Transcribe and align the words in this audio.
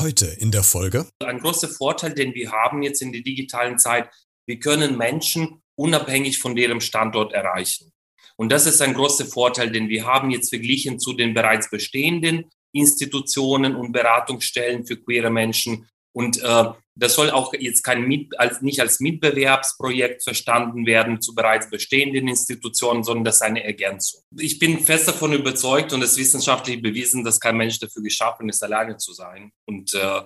Heute 0.00 0.28
in 0.38 0.50
der 0.50 0.62
Folge. 0.62 1.06
Ein 1.22 1.40
großer 1.40 1.68
Vorteil, 1.68 2.14
den 2.14 2.32
wir 2.32 2.52
haben 2.52 2.82
jetzt 2.82 3.02
in 3.02 3.12
der 3.12 3.20
digitalen 3.20 3.78
Zeit, 3.78 4.08
wir 4.46 4.58
können 4.58 4.96
Menschen 4.96 5.62
unabhängig 5.74 6.38
von 6.38 6.56
deren 6.56 6.80
Standort 6.80 7.34
erreichen. 7.34 7.92
Und 8.36 8.50
das 8.50 8.64
ist 8.64 8.80
ein 8.80 8.94
großer 8.94 9.26
Vorteil, 9.26 9.70
den 9.70 9.90
wir 9.90 10.06
haben 10.06 10.30
jetzt 10.30 10.48
verglichen 10.48 10.98
zu 10.98 11.12
den 11.12 11.34
bereits 11.34 11.68
bestehenden 11.68 12.50
Institutionen 12.72 13.76
und 13.76 13.92
Beratungsstellen 13.92 14.86
für 14.86 14.96
queere 14.96 15.28
Menschen. 15.28 15.86
Und 16.12 16.42
äh, 16.42 16.64
das 17.00 17.14
soll 17.14 17.30
auch 17.30 17.54
jetzt 17.54 17.82
kein 17.82 18.02
Mit, 18.02 18.38
als, 18.38 18.60
nicht 18.60 18.80
als 18.80 19.00
Mitbewerbsprojekt 19.00 20.22
verstanden 20.22 20.84
werden 20.84 21.20
zu 21.22 21.34
bereits 21.34 21.70
bestehenden 21.70 22.28
Institutionen, 22.28 23.02
sondern 23.02 23.24
das 23.24 23.36
ist 23.36 23.42
eine 23.42 23.64
Ergänzung. 23.64 24.20
Ich 24.36 24.58
bin 24.58 24.78
fest 24.80 25.08
davon 25.08 25.32
überzeugt 25.32 25.92
und 25.94 26.02
es 26.02 26.12
ist 26.12 26.18
wissenschaftlich 26.18 26.82
bewiesen, 26.82 27.24
dass 27.24 27.40
kein 27.40 27.56
Mensch 27.56 27.80
dafür 27.80 28.02
geschaffen 28.02 28.50
ist, 28.50 28.62
alleine 28.62 28.98
zu 28.98 29.14
sein. 29.14 29.50
Und 29.64 29.94
äh, 29.94 30.20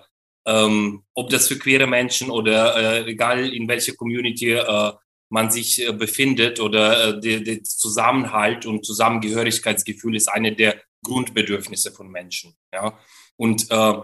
ähm, 0.46 1.04
ob 1.14 1.30
das 1.30 1.46
für 1.46 1.58
queere 1.58 1.86
Menschen 1.86 2.29
oder 2.29 2.77
äh, 2.77 3.11
egal 3.11 3.54
in 3.54 3.68
welcher 3.68 3.94
Community 3.94 4.52
äh, 4.52 4.93
man 5.29 5.50
sich 5.50 5.86
äh, 5.86 5.93
befindet 5.93 6.58
oder 6.58 7.16
äh, 7.16 7.41
der, 7.44 7.63
Zusammenhalt 7.63 8.66
und 8.66 8.85
Zusammengehörigkeitsgefühl 8.85 10.16
ist 10.16 10.29
eine 10.29 10.54
der 10.54 10.82
Grundbedürfnisse 11.04 11.93
von 11.93 12.11
Menschen. 12.11 12.57
Ja? 12.72 12.99
Und 13.36 13.71
äh, 13.71 13.94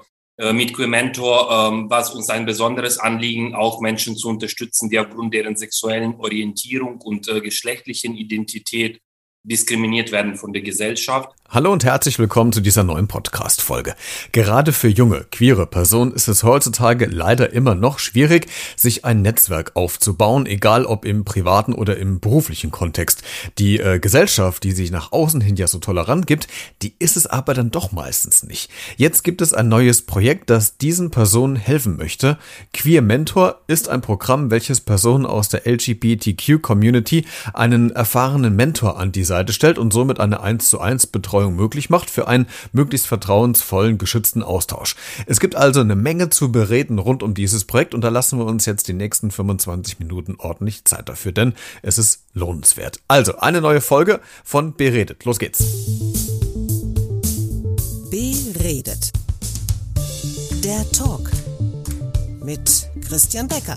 mit 0.53 0.75
Queer 0.75 0.89
Mentor 0.89 1.51
ähm, 1.51 1.91
war 1.91 2.01
es 2.01 2.11
uns 2.11 2.31
ein 2.31 2.47
besonderes 2.47 2.99
Anliegen, 2.99 3.55
auch 3.55 3.81
Menschen 3.81 4.17
zu 4.17 4.29
unterstützen, 4.29 4.89
die 4.89 4.99
aufgrund 4.99 5.35
deren 5.35 5.57
sexuellen 5.57 6.15
Orientierung 6.15 7.01
und 7.01 7.29
äh, 7.29 7.41
geschlechtlichen 7.41 8.17
Identität 8.17 9.01
diskriminiert 9.43 10.13
werden 10.13 10.37
von 10.37 10.53
der 10.53 10.63
Gesellschaft. 10.63 11.31
Hallo 11.53 11.73
und 11.73 11.83
herzlich 11.83 12.21
willkommen 12.21 12.53
zu 12.53 12.61
dieser 12.61 12.85
neuen 12.85 13.09
Podcast-Folge. 13.09 13.97
Gerade 14.31 14.73
für 14.73 14.87
junge, 14.87 15.27
queere 15.33 15.67
Personen 15.67 16.13
ist 16.13 16.29
es 16.29 16.45
heutzutage 16.45 17.07
leider 17.07 17.53
immer 17.53 17.75
noch 17.75 17.99
schwierig, 17.99 18.47
sich 18.77 19.05
ein 19.05 19.23
Netzwerk 19.23 19.73
aufzubauen, 19.75 20.47
egal 20.47 20.85
ob 20.85 21.05
im 21.05 21.25
privaten 21.25 21.75
oder 21.75 21.97
im 21.97 22.21
beruflichen 22.21 22.71
Kontext. 22.71 23.25
Die 23.59 23.81
äh, 23.81 23.99
Gesellschaft, 23.99 24.63
die 24.63 24.71
sich 24.71 24.93
nach 24.93 25.11
außen 25.11 25.41
hin 25.41 25.57
ja 25.57 25.67
so 25.67 25.81
tolerant 25.81 26.29
gibt, 26.29 26.47
die 26.83 26.95
ist 27.01 27.17
es 27.17 27.27
aber 27.27 27.53
dann 27.53 27.73
doch 27.73 27.91
meistens 27.91 28.45
nicht. 28.45 28.71
Jetzt 28.97 29.25
gibt 29.25 29.43
es 29.43 29.53
ein 29.53 29.67
neues 29.67 30.03
Projekt, 30.03 30.51
das 30.51 30.77
diesen 30.77 31.11
Personen 31.11 31.57
helfen 31.57 31.97
möchte. 31.97 32.39
Queer 32.73 33.03
Mentor 33.03 33.61
ist 33.67 33.89
ein 33.89 34.03
Programm, 34.03 34.53
welches 34.53 34.81
Personen 34.83 35.27
aus 35.27 35.49
der 35.49 35.67
LGBTQ-Community 35.67 37.27
einen 37.53 37.91
erfahrenen 37.91 38.55
Mentor 38.55 39.01
an 39.01 39.11
die 39.11 39.25
Seite 39.25 39.53
stellt 39.53 39.79
und 39.79 39.93
somit 39.93 40.21
eine 40.21 40.41
1 40.45 40.71
zu 40.71 40.81
1 40.81 41.09
Betreuung 41.09 41.40
Betreuung 41.41 41.57
möglich 41.57 41.89
macht 41.91 42.11
für 42.11 42.29
einen 42.29 42.47
möglichst 42.73 43.07
vertrauensvollen, 43.07 43.97
geschützten 43.97 44.43
Austausch. 44.43 44.95
Es 45.27 45.41
gibt 45.41 45.57
also 45.57 45.81
eine 45.81 45.97
Menge 45.97 46.29
zu 46.29 46.53
bereden 46.53 46.99
rund 46.99 47.23
um 47.23 47.33
dieses 47.35 47.65
Projekt 47.65 47.95
und 47.95 48.03
da 48.03 48.11
lassen 48.11 48.39
wir 48.39 48.45
uns 48.45 48.67
jetzt 48.67 48.89
die 48.89 48.93
nächsten 48.93 49.31
25 49.31 49.99
Minuten 50.01 50.37
ordentlich 50.39 50.85
Zeit 50.85 51.09
dafür, 51.09 51.33
denn 51.33 51.55
es 51.83 51.97
ist 51.97 52.25
lohnenswert. 52.35 53.01
Also, 53.09 53.39
eine 53.39 53.61
neue 53.61 53.81
Folge 53.81 54.21
von 54.45 54.75
Beredet. 54.75 55.25
Los 55.25 55.39
geht's. 55.39 55.65
Beredet. 58.11 59.13
Der 60.63 60.91
Talk 60.93 61.31
mit 62.43 62.91
Christian 63.09 63.49
Becker. 63.49 63.77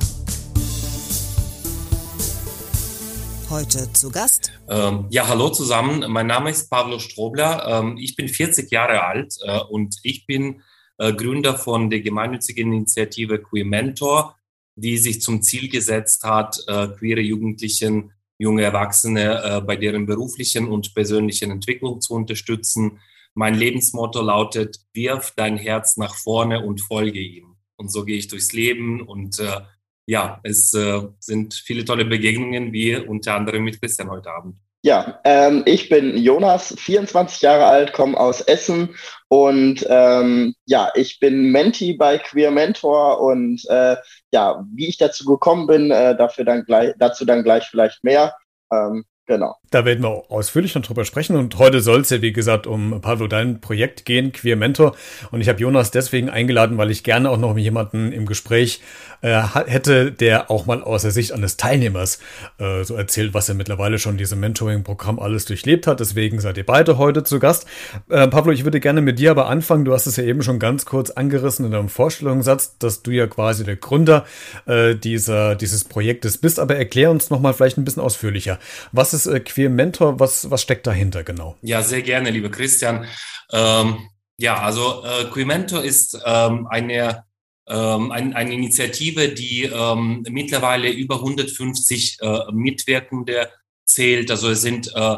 Heute 3.50 3.92
zu 3.94 4.10
Gast. 4.10 4.52
Ähm, 4.70 5.06
ja, 5.10 5.28
hallo 5.28 5.50
zusammen. 5.50 6.06
Mein 6.12 6.28
Name 6.28 6.50
ist 6.50 6.70
Pablo 6.70 7.00
Strobler. 7.00 7.68
Ähm, 7.68 7.98
ich 7.98 8.16
bin 8.16 8.28
40 8.28 8.72
Jahre 8.72 9.04
alt 9.04 9.36
äh, 9.44 9.60
und 9.60 9.98
ich 10.04 10.26
bin 10.26 10.62
äh, 10.98 11.14
Gründer 11.14 11.58
von 11.58 11.90
der 11.90 12.02
gemeinnützigen 12.02 12.72
Initiative 12.72 13.40
Queer 13.40 13.66
Mentor, 13.66 14.38
die 14.76 14.98
sich 14.98 15.22
zum 15.22 15.42
Ziel 15.42 15.70
gesetzt 15.70 16.24
hat, 16.24 16.58
äh, 16.68 16.88
queere 16.88 17.22
Jugendlichen, 17.22 18.14
junge 18.38 18.64
Erwachsene 18.64 19.44
äh, 19.44 19.62
bei 19.62 19.76
deren 19.76 20.06
beruflichen 20.06 20.68
und 20.68 20.94
persönlichen 20.94 21.52
Entwicklung 21.52 22.02
zu 22.02 22.14
unterstützen. 22.14 23.00
Mein 23.34 23.56
Lebensmotto 23.56 24.22
lautet, 24.22 24.80
wirf 24.94 25.34
dein 25.36 25.58
Herz 25.58 25.98
nach 25.98 26.16
vorne 26.16 26.64
und 26.64 26.82
folge 26.82 27.20
ihm. 27.20 27.56
Und 27.76 27.92
so 27.92 28.06
gehe 28.06 28.18
ich 28.18 28.28
durchs 28.28 28.54
Leben 28.54 29.02
und 29.02 29.40
äh, 29.40 29.62
ja, 30.06 30.40
es 30.44 30.74
äh, 30.74 31.02
sind 31.20 31.54
viele 31.54 31.86
tolle 31.86 32.06
Begegnungen, 32.06 32.74
wie 32.74 32.96
unter 32.96 33.36
anderem 33.36 33.64
mit 33.64 33.82
Christian 33.82 34.10
heute 34.10 34.32
Abend. 34.32 34.56
Ja, 34.86 35.22
ähm, 35.24 35.64
ich 35.66 35.88
bin 35.88 36.18
Jonas, 36.18 36.76
24 36.78 37.42
Jahre 37.42 37.66
alt, 37.66 37.94
komme 37.94 38.20
aus 38.20 38.42
Essen 38.42 38.96
und 39.30 39.86
ähm, 39.88 40.56
ja, 40.66 40.92
ich 40.96 41.22
bin 41.22 41.54
Menti 41.54 41.94
bei 41.94 42.18
Queer 42.18 42.52
Mentor 42.52 43.22
und 43.22 43.64
äh, 43.70 43.96
ja, 44.34 44.66
wie 44.74 44.90
ich 44.90 44.98
dazu 44.98 45.24
gekommen 45.24 45.68
bin, 45.68 45.90
äh, 45.90 46.18
dafür 46.18 46.44
dann 46.44 46.66
gleich, 46.66 46.94
dazu 47.00 47.24
dann 47.24 47.44
gleich 47.44 47.64
vielleicht 47.70 48.04
mehr. 48.04 48.36
Ähm, 48.74 49.06
Genau. 49.26 49.56
Da 49.72 49.86
werden 49.86 50.04
wir 50.04 50.30
ausführlich 50.30 50.76
noch 50.76 50.82
drüber 50.82 51.06
sprechen. 51.06 51.38
Und 51.38 51.58
heute 51.58 51.80
soll 51.80 52.02
es 52.02 52.10
ja, 52.10 52.22
wie 52.22 52.34
gesagt, 52.34 52.68
um 52.68 53.00
Pablo, 53.00 53.28
dein 53.28 53.62
Projekt 53.62 54.04
gehen, 54.04 54.34
Queer 54.34 54.58
Mentor. 54.58 54.96
Und 55.32 55.40
ich 55.40 55.48
habe 55.48 55.62
Jonas 55.62 55.92
deswegen 55.92 56.30
eingeladen, 56.30 56.78
weil 56.78 56.92
ich 56.92 57.04
gerne 57.04 57.30
auch 57.30 57.38
noch 57.38 57.58
jemanden 57.58 58.12
im 58.12 58.26
Gespräch 58.26 58.82
äh, 59.22 59.42
hätte, 59.66 60.12
der 60.12 60.52
auch 60.52 60.66
mal 60.66 60.84
aus 60.84 61.04
der 61.04 61.12
Sicht 61.12 61.32
eines 61.32 61.56
Teilnehmers 61.56 62.20
äh, 62.60 62.84
so 62.84 62.96
erzählt, 62.96 63.34
was 63.34 63.48
er 63.48 63.56
mittlerweile 63.56 63.98
schon 63.98 64.18
diesem 64.18 64.42
Mentoring-Programm 64.42 65.20
alles 65.20 65.46
durchlebt 65.46 65.88
hat. 65.88 66.02
Deswegen 66.02 66.42
seid 66.42 66.58
ihr 66.58 66.66
beide 66.66 66.98
heute 66.98 67.24
zu 67.24 67.40
Gast. 67.40 67.66
Äh, 68.10 68.28
Pablo, 68.28 68.52
ich 68.52 68.66
würde 68.66 68.82
gerne 68.82 69.02
mit 69.02 69.20
dir 69.20 69.32
aber 69.32 69.48
anfangen. 69.48 69.86
Du 69.86 69.94
hast 69.94 70.06
es 70.06 70.18
ja 70.18 70.26
eben 70.26 70.44
schon 70.44 70.60
ganz 70.60 70.86
kurz 70.86 71.10
angerissen 71.12 71.66
in 71.66 71.72
deinem 71.72 71.88
Vorstellungssatz, 71.90 72.78
dass 72.78 73.04
du 73.04 73.12
ja 73.12 73.28
quasi 73.28 73.64
der 73.64 73.78
Gründer 73.78 74.26
äh, 74.66 74.96
dieser, 74.96 75.56
dieses 75.56 75.86
Projektes 75.86 76.38
bist. 76.38 76.60
Aber 76.60 76.76
erklär 76.76 77.10
uns 77.10 77.30
nochmal 77.30 77.54
vielleicht 77.54 77.78
ein 77.78 77.86
bisschen 77.86 78.04
ausführlicher. 78.04 78.60
Was 78.92 79.13
ist 79.14 79.28
äh, 79.28 79.40
Queer 79.40 79.70
Mentor? 79.70 80.20
Was, 80.20 80.50
was 80.50 80.62
steckt 80.62 80.88
dahinter 80.88 81.24
genau? 81.24 81.58
Ja, 81.62 81.82
sehr 81.82 82.02
gerne, 82.02 82.32
lieber 82.32 82.50
Christian. 82.50 83.06
Ähm, 83.52 84.10
ja, 84.38 84.60
also 84.62 85.04
äh, 85.04 85.26
Queer 85.26 85.46
Mentor 85.46 85.84
ist 85.84 86.20
ähm, 86.26 86.68
eine, 86.68 87.26
ähm, 87.68 88.12
ein, 88.12 88.34
eine 88.34 88.54
Initiative, 88.54 89.30
die 89.30 89.64
ähm, 89.64 90.26
mittlerweile 90.30 90.92
über 90.92 91.16
150 91.16 92.18
äh, 92.22 92.40
Mitwirkende 92.52 93.50
zählt. 93.86 94.32
Also 94.32 94.50
es 94.50 94.62
sind 94.62 94.92
äh, 94.96 95.16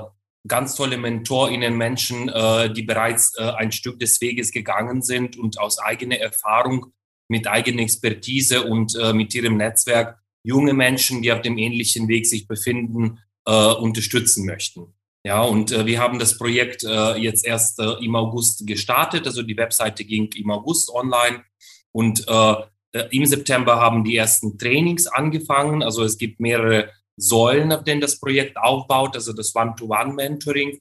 ganz 0.48 0.76
tolle 0.76 0.98
MentorInnen, 0.98 1.76
Menschen, 1.76 2.30
äh, 2.30 2.72
die 2.72 2.84
bereits 2.84 3.34
äh, 3.38 3.44
ein 3.44 3.72
Stück 3.72 4.00
des 4.00 4.22
Weges 4.22 4.52
gegangen 4.52 5.02
sind 5.02 5.38
und 5.38 5.60
aus 5.60 5.80
eigener 5.80 6.18
Erfahrung, 6.18 6.94
mit 7.28 7.48
eigener 7.48 7.82
Expertise 7.82 8.64
und 8.64 8.96
äh, 8.96 9.14
mit 9.14 9.34
ihrem 9.34 9.58
Netzwerk 9.58 10.20
junge 10.44 10.74
Menschen, 10.74 11.22
die 11.22 11.32
auf 11.32 11.42
dem 11.42 11.58
ähnlichen 11.58 12.08
Weg 12.08 12.28
sich 12.28 12.48
befinden, 12.48 13.20
äh, 13.46 13.74
unterstützen 13.74 14.46
möchten. 14.46 14.94
Ja, 15.26 15.42
und 15.42 15.72
äh, 15.72 15.86
wir 15.86 16.00
haben 16.00 16.20
das 16.20 16.38
Projekt 16.38 16.84
äh, 16.84 17.16
jetzt 17.16 17.46
erst 17.46 17.80
äh, 17.80 17.94
im 18.04 18.16
August 18.16 18.68
gestartet. 18.68 19.26
Also 19.26 19.42
die 19.42 19.58
Webseite 19.58 20.06
ging 20.06 20.30
im 20.36 20.52
August 20.52 20.92
online 20.92 21.44
und 21.92 22.28
äh, 22.28 22.56
äh, 22.92 23.08
im 23.10 23.26
September 23.26 23.78
haben 23.78 24.04
die 24.04 24.16
ersten 24.16 24.58
Trainings 24.58 25.08
angefangen. 25.08 25.82
Also 25.82 26.04
es 26.04 26.18
gibt 26.18 26.40
mehrere 26.40 26.92
Säulen, 27.18 27.72
auf 27.72 27.84
denen 27.84 28.02
das 28.02 28.20
Projekt 28.20 28.58
aufbaut. 28.58 29.16
Also 29.16 29.34
das 29.34 29.56
One-to-One-Mentoring 29.56 30.80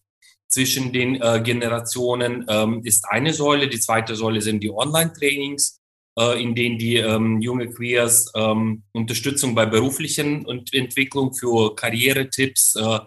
zwischen 0.49 0.93
den 0.93 1.21
äh, 1.21 1.41
Generationen 1.43 2.45
ähm, 2.49 2.83
ist 2.85 3.05
eine 3.09 3.33
Säule. 3.33 3.69
Die 3.69 3.81
zweite 3.81 4.15
Säule 4.15 4.41
sind 4.41 4.61
die 4.61 4.71
Online-Trainings 4.71 5.81
äh, 6.19 6.43
in 6.43 6.55
denen 6.55 6.79
die 6.79 6.97
ähm, 6.97 7.41
junge 7.41 7.69
Queers 7.69 8.33
ähm, 8.37 8.83
Unterstützung 8.93 9.55
bei 9.55 9.67
beruflichen 9.67 10.47
Entwicklung 10.73 11.35
für 11.35 11.75
Karrieretipps 11.75 12.77
äh, 12.77 12.99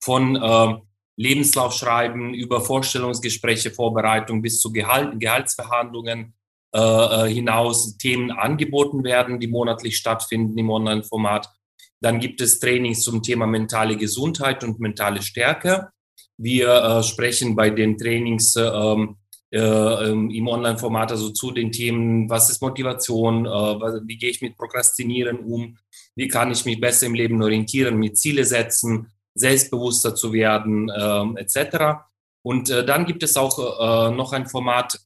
von 0.00 0.36
äh, 0.36 0.74
Lebenslaufschreiben 1.16 2.34
über 2.34 2.60
Vorstellungsgespräche, 2.60 3.70
Vorbereitung 3.70 4.42
bis 4.42 4.60
zu 4.60 4.72
Gehalt, 4.72 5.20
Gehaltsverhandlungen 5.20 6.34
äh, 6.74 6.78
äh, 6.78 7.28
hinaus 7.28 7.98
Themen 7.98 8.30
angeboten 8.30 9.04
werden, 9.04 9.38
die 9.38 9.46
monatlich 9.46 9.98
stattfinden 9.98 10.56
im 10.56 10.70
Online-Format. 10.70 11.48
Dann 12.00 12.18
gibt 12.18 12.40
es 12.40 12.60
Trainings 12.60 13.02
zum 13.02 13.22
Thema 13.22 13.46
mentale 13.46 13.96
Gesundheit 13.96 14.64
und 14.64 14.80
mentale 14.80 15.20
Stärke. 15.20 15.90
Wir 16.38 16.68
äh, 16.70 17.02
sprechen 17.02 17.54
bei 17.54 17.68
den 17.68 17.98
Trainings 17.98 18.56
ähm, 18.56 19.18
äh, 19.52 19.58
ähm, 19.58 20.30
im 20.30 20.48
Online-Format, 20.48 21.10
also 21.10 21.28
zu 21.28 21.50
den 21.50 21.72
Themen, 21.72 22.30
was 22.30 22.48
ist 22.48 22.62
Motivation, 22.62 23.44
äh, 23.44 23.50
wie 24.06 24.16
gehe 24.16 24.30
ich 24.30 24.40
mit 24.40 24.56
Prokrastinieren 24.56 25.40
um, 25.40 25.76
wie 26.16 26.28
kann 26.28 26.50
ich 26.50 26.64
mich 26.64 26.80
besser 26.80 27.04
im 27.04 27.14
Leben 27.14 27.42
orientieren, 27.42 27.98
mit 27.98 28.16
Ziele 28.16 28.46
setzen, 28.46 29.12
selbstbewusster 29.34 30.14
zu 30.14 30.32
werden, 30.32 30.88
äh, 30.88 31.40
etc. 31.40 32.00
Und 32.42 32.70
dann 32.70 33.04
gibt 33.04 33.22
es 33.22 33.36
auch 33.36 33.58
äh, 33.58 34.14
noch 34.14 34.32
ein 34.32 34.46
Format, 34.46 34.98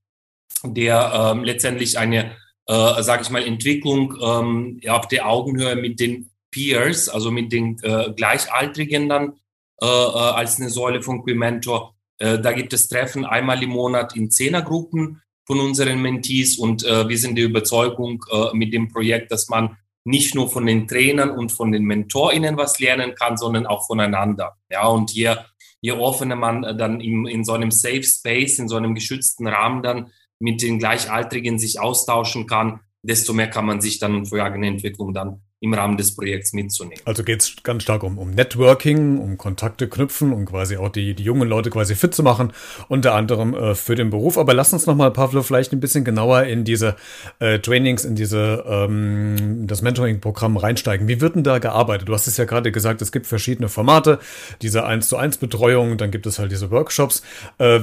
der 0.63 1.35
äh, 1.35 1.45
letztendlich 1.45 1.99
eine, 1.99 2.37
äh, 2.67 3.03
sage 3.03 3.23
ich 3.23 3.31
mal, 3.31 3.43
Entwicklung 3.43 4.17
ähm, 4.23 4.81
auf 4.89 5.09
der 5.09 5.29
Augenhöhe 5.29 5.75
mit 5.75 5.99
den 5.99 6.31
Peers, 6.53 7.09
also 7.09 7.33
mit 7.33 7.51
den 7.51 7.79
äh, 7.83 8.13
Gleichaltrigen 8.13 9.09
dann 9.09 9.35
äh, 9.83 9.87
als 9.87 10.61
eine 10.61 10.71
Säule 10.71 11.03
von 11.03 11.23
Mentor 11.25 11.91
äh, 11.91 11.96
da 12.19 12.53
gibt 12.53 12.73
es 12.73 12.89
Treffen 12.89 13.27
einmal 13.27 13.63
im 13.63 13.71
Monat 13.71 14.17
in 14.17 14.31
Zehnergruppen, 14.31 15.21
von 15.47 15.61
unseren 15.61 16.03
Mentees 16.03 16.59
und 16.59 16.85
äh, 16.85 17.09
wir 17.09 17.17
sind 17.17 17.37
der 17.37 17.45
Überzeugung 17.45 18.23
äh, 18.31 18.55
mit 18.55 18.73
dem 18.73 18.89
Projekt, 18.89 19.31
dass 19.31 19.49
man 19.49 19.77
nicht 20.05 20.35
nur 20.35 20.51
von 20.51 20.67
den 20.67 20.87
Trainern 20.87 21.31
und 21.31 21.51
von 21.53 21.73
den 21.73 21.85
MentorInnen 21.85 22.57
was 22.57 22.79
lernen 22.79 23.15
kann, 23.15 23.37
sondern 23.37 23.67
auch 23.67 23.87
voneinander. 23.87 24.57
Ja, 24.71 24.87
und 24.89 25.13
je, 25.13 25.35
je 25.81 25.93
offener 25.93 26.37
man 26.37 26.63
dann 26.77 27.01
in, 27.01 27.27
in 27.27 27.45
so 27.45 27.53
einem 27.53 27.71
Safe 27.71 28.03
Space, 28.03 28.59
in 28.59 28.69
so 28.69 28.77
einem 28.77 28.95
geschützten 28.95 29.47
Rahmen 29.47 29.83
dann 29.83 30.11
mit 30.39 30.63
den 30.63 30.79
Gleichaltrigen 30.79 31.59
sich 31.59 31.81
austauschen 31.81 32.47
kann, 32.47 32.81
desto 33.03 33.33
mehr 33.33 33.49
kann 33.49 33.67
man 33.67 33.81
sich 33.81 33.99
dann 33.99 34.27
für 34.27 34.43
eigene 34.43 34.67
Entwicklung 34.67 35.15
dann 35.15 35.43
im 35.61 35.73
Rahmen 35.73 35.97
des 35.97 36.15
Projekts 36.15 36.53
mitzunehmen. 36.53 37.01
Also 37.07 37.25
geht 37.25 37.41
es 37.41 37.57
ganz 37.63 37.83
stark 37.83 38.03
um, 38.03 38.19
um 38.19 38.31
Networking, 38.31 39.19
um 39.19 39.39
Kontakte 39.39 39.89
knüpfen, 39.89 40.35
um 40.35 40.45
quasi 40.45 40.77
auch 40.77 40.91
die, 40.91 41.15
die 41.15 41.23
jungen 41.23 41.49
Leute 41.49 41.71
quasi 41.71 41.95
fit 41.95 42.15
zu 42.15 42.23
machen, 42.23 42.53
unter 42.89 43.15
anderem 43.15 43.55
äh, 43.55 43.75
für 43.75 43.95
den 43.95 44.11
Beruf. 44.11 44.37
Aber 44.37 44.53
lass 44.53 44.75
uns 44.75 44.85
nochmal, 44.85 45.11
Pavlo, 45.13 45.43
vielleicht 45.43 45.73
ein 45.73 45.81
bisschen 45.81 46.05
genauer 46.05 46.43
in 46.43 46.65
diese 46.65 46.97
äh, 47.39 47.59
Trainings, 47.59 48.05
in 48.05 48.17
diese 48.17 48.65
ähm, 48.69 49.67
das 49.67 49.81
Mentoring-Programm 49.81 50.59
reinsteigen. 50.59 51.09
Wie 51.09 51.23
wird 51.23 51.37
denn 51.37 51.43
da 51.43 51.59
gearbeitet? 51.59 52.09
Du 52.09 52.13
hast 52.13 52.27
es 52.27 52.37
ja 52.37 52.45
gerade 52.45 52.71
gesagt, 52.71 53.01
es 53.01 53.11
gibt 53.11 53.27
verschiedene 53.27 53.71
Formate, 53.71 54.19
diese 54.61 54.85
1 54.85 55.09
zu 55.09 55.17
1 55.17 55.39
Betreuung, 55.39 55.97
dann 55.97 56.11
gibt 56.11 56.27
es 56.27 56.39
halt 56.39 56.53
diese 56.53 56.71
Workshops. 56.71 57.23
Äh, 57.57 57.81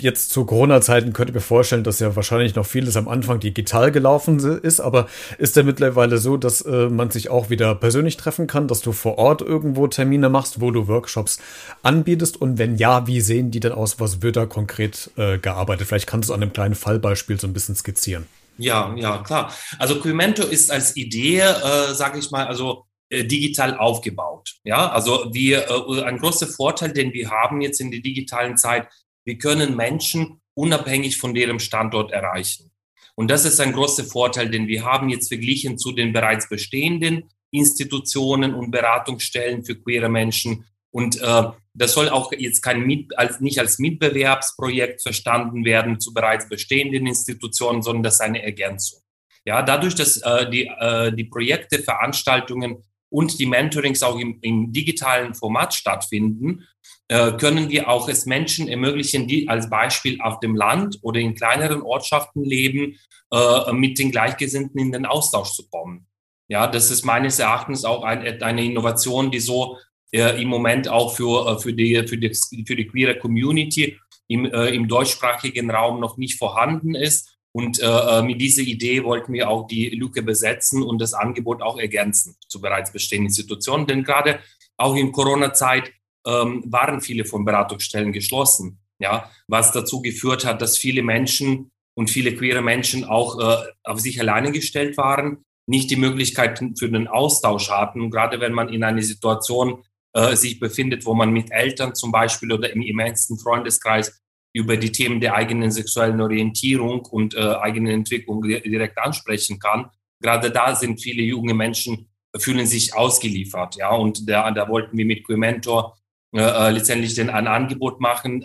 jetzt 0.00 0.30
zu 0.30 0.44
Corona-Zeiten 0.44 1.12
könnte 1.12 1.32
ich 1.32 1.34
mir 1.34 1.40
vorstellen, 1.40 1.82
dass 1.82 1.98
ja 1.98 2.14
wahrscheinlich 2.14 2.54
noch 2.54 2.66
vieles 2.66 2.96
am 2.96 3.08
Anfang 3.08 3.40
digital 3.40 3.90
gelaufen 3.90 4.38
ist, 4.62 4.78
aber 4.78 5.08
ist 5.38 5.56
ja 5.56 5.64
mittlerweile 5.64 6.18
so, 6.18 6.36
dass 6.36 6.62
äh, 6.62 6.88
man 6.88 7.10
sich 7.10 7.15
auch 7.30 7.50
wieder 7.50 7.74
persönlich 7.74 8.16
treffen 8.16 8.46
kann, 8.46 8.68
dass 8.68 8.80
du 8.80 8.92
vor 8.92 9.18
Ort 9.18 9.42
irgendwo 9.42 9.86
Termine 9.88 10.28
machst, 10.28 10.60
wo 10.60 10.70
du 10.70 10.86
Workshops 10.86 11.38
anbietest? 11.82 12.40
Und 12.40 12.58
wenn 12.58 12.76
ja, 12.76 13.06
wie 13.06 13.20
sehen 13.20 13.50
die 13.50 13.60
denn 13.60 13.72
aus? 13.72 13.98
Was 13.98 14.22
wird 14.22 14.36
da 14.36 14.46
konkret 14.46 15.10
äh, 15.16 15.38
gearbeitet? 15.38 15.88
Vielleicht 15.88 16.06
kannst 16.06 16.28
du 16.28 16.34
an 16.34 16.42
einem 16.42 16.52
kleinen 16.52 16.74
Fallbeispiel 16.74 17.40
so 17.40 17.46
ein 17.46 17.52
bisschen 17.52 17.74
skizzieren. 17.74 18.26
Ja, 18.58 18.94
ja, 18.96 19.18
klar. 19.18 19.52
Also 19.78 20.00
Quimento 20.00 20.42
ist 20.42 20.70
als 20.70 20.96
Idee, 20.96 21.40
äh, 21.40 21.94
sage 21.94 22.18
ich 22.18 22.30
mal, 22.30 22.46
also 22.46 22.86
äh, 23.08 23.24
digital 23.24 23.76
aufgebaut. 23.76 24.56
Ja, 24.64 24.90
also 24.90 25.30
wir, 25.32 25.68
äh, 25.68 26.02
ein 26.02 26.18
großer 26.18 26.46
Vorteil, 26.46 26.92
den 26.92 27.12
wir 27.12 27.30
haben 27.30 27.60
jetzt 27.60 27.80
in 27.80 27.90
der 27.90 28.00
digitalen 28.00 28.56
Zeit, 28.56 28.88
wir 29.24 29.38
können 29.38 29.76
Menschen 29.76 30.40
unabhängig 30.54 31.18
von 31.18 31.34
deren 31.34 31.60
Standort 31.60 32.12
erreichen. 32.12 32.70
Und 33.16 33.28
das 33.30 33.44
ist 33.44 33.60
ein 33.60 33.72
großer 33.72 34.04
Vorteil, 34.04 34.50
den 34.50 34.68
wir 34.68 34.84
haben 34.84 35.08
jetzt 35.08 35.28
verglichen 35.28 35.78
zu 35.78 35.92
den 35.92 36.12
bereits 36.12 36.48
bestehenden 36.48 37.24
Institutionen 37.50 38.54
und 38.54 38.70
Beratungsstellen 38.70 39.64
für 39.64 39.74
queere 39.74 40.10
Menschen. 40.10 40.66
Und 40.90 41.20
äh, 41.20 41.44
das 41.74 41.92
soll 41.92 42.10
auch 42.10 42.32
jetzt 42.32 42.62
kein 42.62 42.82
Mit, 42.86 43.18
als, 43.18 43.40
nicht 43.40 43.58
als 43.58 43.78
Mitbewerbsprojekt 43.78 45.02
verstanden 45.02 45.64
werden 45.64 45.98
zu 45.98 46.12
bereits 46.12 46.48
bestehenden 46.48 47.06
Institutionen, 47.06 47.82
sondern 47.82 48.02
das 48.02 48.14
ist 48.14 48.20
eine 48.20 48.42
Ergänzung. 48.42 49.00
Ja, 49.46 49.62
dadurch, 49.62 49.94
dass 49.94 50.18
äh, 50.18 50.50
die, 50.50 50.66
äh, 50.66 51.12
die 51.12 51.24
Projekte, 51.24 51.78
Veranstaltungen 51.78 52.82
und 53.08 53.38
die 53.38 53.46
Mentorings 53.46 54.02
auch 54.02 54.18
im, 54.18 54.38
im 54.42 54.72
digitalen 54.72 55.34
Format 55.34 55.74
stattfinden, 55.74 56.66
äh, 57.08 57.32
können 57.32 57.70
wir 57.70 57.88
auch 57.88 58.08
es 58.08 58.26
Menschen 58.26 58.68
ermöglichen, 58.68 59.28
die 59.28 59.48
als 59.48 59.70
Beispiel 59.70 60.20
auf 60.20 60.40
dem 60.40 60.56
Land 60.56 60.98
oder 61.02 61.20
in 61.20 61.34
kleineren 61.34 61.82
Ortschaften 61.82 62.44
leben, 62.44 62.98
äh, 63.32 63.72
mit 63.72 63.98
den 63.98 64.10
Gleichgesinnten 64.10 64.80
in 64.80 64.92
den 64.92 65.06
Austausch 65.06 65.52
zu 65.52 65.68
kommen. 65.68 66.06
Ja, 66.48 66.66
das 66.66 66.90
ist 66.90 67.04
meines 67.04 67.38
Erachtens 67.38 67.84
auch 67.84 68.02
ein, 68.02 68.42
eine 68.42 68.64
Innovation, 68.64 69.30
die 69.30 69.40
so 69.40 69.78
äh, 70.12 70.40
im 70.40 70.48
Moment 70.48 70.88
auch 70.88 71.14
für, 71.14 71.58
für, 71.60 71.72
die, 71.72 72.06
für, 72.06 72.18
die, 72.18 72.34
für 72.66 72.76
die 72.76 72.86
queere 72.86 73.18
Community 73.18 73.98
im, 74.28 74.44
im 74.44 74.88
deutschsprachigen 74.88 75.70
Raum 75.70 76.00
noch 76.00 76.16
nicht 76.16 76.36
vorhanden 76.36 76.96
ist. 76.96 77.35
Und 77.56 77.80
äh, 77.80 77.86
äh, 77.86 78.22
mit 78.22 78.38
dieser 78.38 78.60
Idee 78.60 79.02
wollten 79.02 79.32
wir 79.32 79.48
auch 79.48 79.66
die 79.66 79.88
Lücke 79.88 80.22
besetzen 80.22 80.82
und 80.82 81.00
das 81.00 81.14
Angebot 81.14 81.62
auch 81.62 81.78
ergänzen 81.78 82.36
zu 82.48 82.60
bereits 82.60 82.92
bestehenden 82.92 83.28
Institutionen. 83.28 83.86
Denn 83.86 84.04
gerade 84.04 84.40
auch 84.76 84.94
in 84.94 85.10
Corona-Zeit 85.10 85.90
ähm, 86.26 86.64
waren 86.66 87.00
viele 87.00 87.24
von 87.24 87.46
Beratungsstellen 87.46 88.12
geschlossen. 88.12 88.78
Ja, 88.98 89.30
was 89.48 89.72
dazu 89.72 90.02
geführt 90.02 90.44
hat, 90.44 90.60
dass 90.60 90.76
viele 90.76 91.02
Menschen 91.02 91.70
und 91.94 92.10
viele 92.10 92.34
queere 92.34 92.60
Menschen 92.60 93.06
auch 93.06 93.40
äh, 93.40 93.56
auf 93.84 94.00
sich 94.00 94.20
alleine 94.20 94.52
gestellt 94.52 94.98
waren, 94.98 95.38
nicht 95.66 95.90
die 95.90 95.96
Möglichkeit 95.96 96.62
für 96.78 96.90
den 96.90 97.08
Austausch 97.08 97.70
hatten. 97.70 98.02
Und 98.02 98.10
gerade 98.10 98.38
wenn 98.38 98.52
man 98.52 98.68
in 98.68 98.84
einer 98.84 99.00
Situation 99.00 99.82
äh, 100.12 100.36
sich 100.36 100.60
befindet, 100.60 101.06
wo 101.06 101.14
man 101.14 101.30
mit 101.30 101.50
Eltern 101.52 101.94
zum 101.94 102.12
Beispiel 102.12 102.52
oder 102.52 102.70
im 102.70 102.82
immensen 102.82 103.38
Freundeskreis 103.38 104.20
über 104.56 104.76
die 104.78 104.90
Themen 104.90 105.20
der 105.20 105.34
eigenen 105.34 105.70
sexuellen 105.70 106.20
Orientierung 106.20 107.04
und 107.04 107.34
äh, 107.34 107.40
eigenen 107.40 107.92
Entwicklung 107.92 108.42
direkt 108.42 108.98
ansprechen 108.98 109.58
kann. 109.58 109.90
Gerade 110.20 110.50
da 110.50 110.74
sind 110.74 111.00
viele 111.00 111.22
junge 111.22 111.52
Menschen 111.52 112.08
fühlen 112.38 112.66
sich 112.66 112.94
ausgeliefert, 112.94 113.76
ja. 113.76 113.90
Und 113.90 114.28
da, 114.28 114.50
da 114.50 114.68
wollten 114.68 114.96
wir 114.96 115.06
mit 115.06 115.24
Quementor 115.24 115.96
äh, 116.34 116.40
äh 116.40 116.70
letztendlich 116.70 117.14
denn 117.14 117.30
ein 117.30 117.46
Angebot 117.46 118.00
machen, 118.00 118.42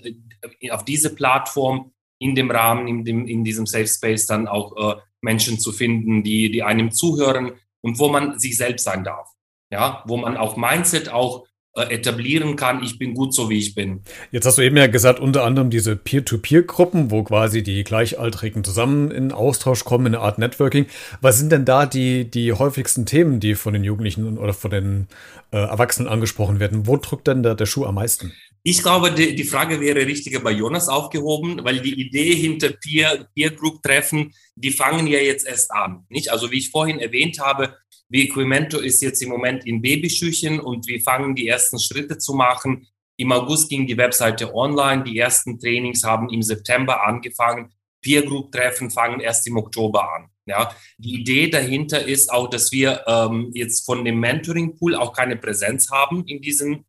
äh, 0.59 0.71
auf 0.71 0.85
diese 0.85 1.15
Plattform 1.15 1.91
in 2.19 2.35
dem 2.35 2.51
Rahmen, 2.51 2.87
in, 2.87 3.03
dem, 3.03 3.27
in 3.27 3.43
diesem 3.43 3.65
Safe 3.65 3.87
Space 3.87 4.25
dann 4.25 4.47
auch 4.47 4.95
äh, 4.95 4.99
Menschen 5.21 5.59
zu 5.59 5.71
finden, 5.71 6.23
die, 6.23 6.51
die 6.51 6.63
einem 6.63 6.91
zuhören 6.91 7.53
und 7.81 7.99
wo 7.99 8.09
man 8.09 8.39
sich 8.39 8.57
selbst 8.57 8.83
sein 8.83 9.03
darf. 9.03 9.27
Ja, 9.71 10.03
wo 10.05 10.17
man 10.17 10.35
auch 10.35 10.57
Mindset 10.57 11.09
auch 11.09 11.45
etablieren 11.75 12.57
kann, 12.57 12.83
ich 12.83 13.00
bin 13.00 13.13
gut 13.13 13.33
so, 13.33 13.50
wie 13.50 13.57
ich 13.57 13.75
bin. 13.75 14.01
Jetzt 14.31 14.45
hast 14.45 14.57
du 14.57 14.62
eben 14.62 14.75
ja 14.75 14.88
gesagt, 14.88 15.19
unter 15.19 15.44
anderem 15.44 15.69
diese 15.69 15.95
Peer-to-Peer-Gruppen, 15.95 17.12
wo 17.12 17.23
quasi 17.23 17.63
die 17.63 17.83
Gleichaltrigen 17.83 18.63
zusammen 18.63 19.09
in 19.09 19.31
Austausch 19.31 19.85
kommen, 19.85 20.07
in 20.07 20.15
eine 20.15 20.23
Art 20.23 20.38
Networking. 20.38 20.88
Was 21.21 21.39
sind 21.39 21.51
denn 21.51 21.63
da 21.63 21.85
die, 21.85 22.29
die 22.29 22.51
häufigsten 22.51 23.06
Themen, 23.06 23.39
die 23.39 23.56
von 23.56 23.73
den 23.73 23.85
Jugendlichen 23.85 24.38
oder 24.38 24.53
von 24.53 24.71
den 24.71 25.07
äh, 25.51 25.57
Erwachsenen 25.57 26.09
angesprochen 26.09 26.59
werden? 26.59 26.88
Wo 26.88 26.97
drückt 26.97 27.27
denn 27.27 27.41
da 27.41 27.53
der 27.53 27.65
Schuh 27.65 27.85
am 27.85 27.95
meisten? 27.95 28.33
Ich 28.63 28.83
glaube, 28.83 29.11
die, 29.11 29.33
die 29.35 29.43
Frage 29.43 29.79
wäre 29.79 30.05
richtiger 30.05 30.39
bei 30.39 30.51
Jonas 30.51 30.87
aufgehoben, 30.87 31.63
weil 31.63 31.79
die 31.79 31.99
Idee 31.99 32.35
hinter 32.35 32.69
Peer, 32.69 33.27
Peer 33.33 33.51
Group 33.51 33.81
Treffen, 33.81 34.33
die 34.55 34.71
fangen 34.71 35.07
ja 35.07 35.19
jetzt 35.19 35.47
erst 35.47 35.71
an, 35.71 36.05
nicht? 36.09 36.31
Also 36.31 36.51
wie 36.51 36.59
ich 36.59 36.69
vorhin 36.69 36.99
erwähnt 36.99 37.39
habe, 37.39 37.75
wie 38.09 38.23
Equimento 38.23 38.77
ist 38.77 39.01
jetzt 39.01 39.23
im 39.23 39.29
Moment 39.29 39.65
in 39.65 39.81
Babyschüchen 39.81 40.59
und 40.59 40.85
wir 40.87 41.01
fangen 41.01 41.33
die 41.33 41.47
ersten 41.47 41.79
Schritte 41.79 42.17
zu 42.17 42.33
machen. 42.33 42.85
Im 43.17 43.31
August 43.31 43.69
ging 43.69 43.87
die 43.87 43.97
Webseite 43.97 44.53
online. 44.53 45.03
Die 45.03 45.17
ersten 45.17 45.57
Trainings 45.59 46.03
haben 46.03 46.29
im 46.29 46.41
September 46.41 47.05
angefangen. 47.07 47.73
Peer 48.01 48.23
Group 48.23 48.51
Treffen 48.51 48.91
fangen 48.91 49.21
erst 49.21 49.47
im 49.47 49.57
Oktober 49.57 50.13
an. 50.13 50.27
Ja, 50.45 50.75
die 50.97 51.21
Idee 51.21 51.49
dahinter 51.49 52.05
ist 52.05 52.31
auch, 52.31 52.50
dass 52.50 52.71
wir 52.71 53.03
ähm, 53.07 53.51
jetzt 53.53 53.86
von 53.86 54.03
dem 54.03 54.19
Mentoring 54.19 54.75
Pool 54.75 54.95
auch 54.95 55.13
keine 55.13 55.38
Präsenz 55.38 55.89
haben 55.89 56.25
in 56.25 56.41
diesen 56.41 56.86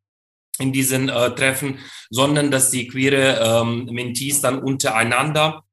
in 0.58 0.72
diesen 0.72 1.08
äh, 1.08 1.34
Treffen, 1.34 1.78
sondern 2.10 2.50
dass 2.50 2.70
die 2.70 2.86
queere 2.86 3.40
ähm, 3.62 3.86
Mentees 3.86 4.40
dann 4.40 4.62
untereinander 4.62 5.64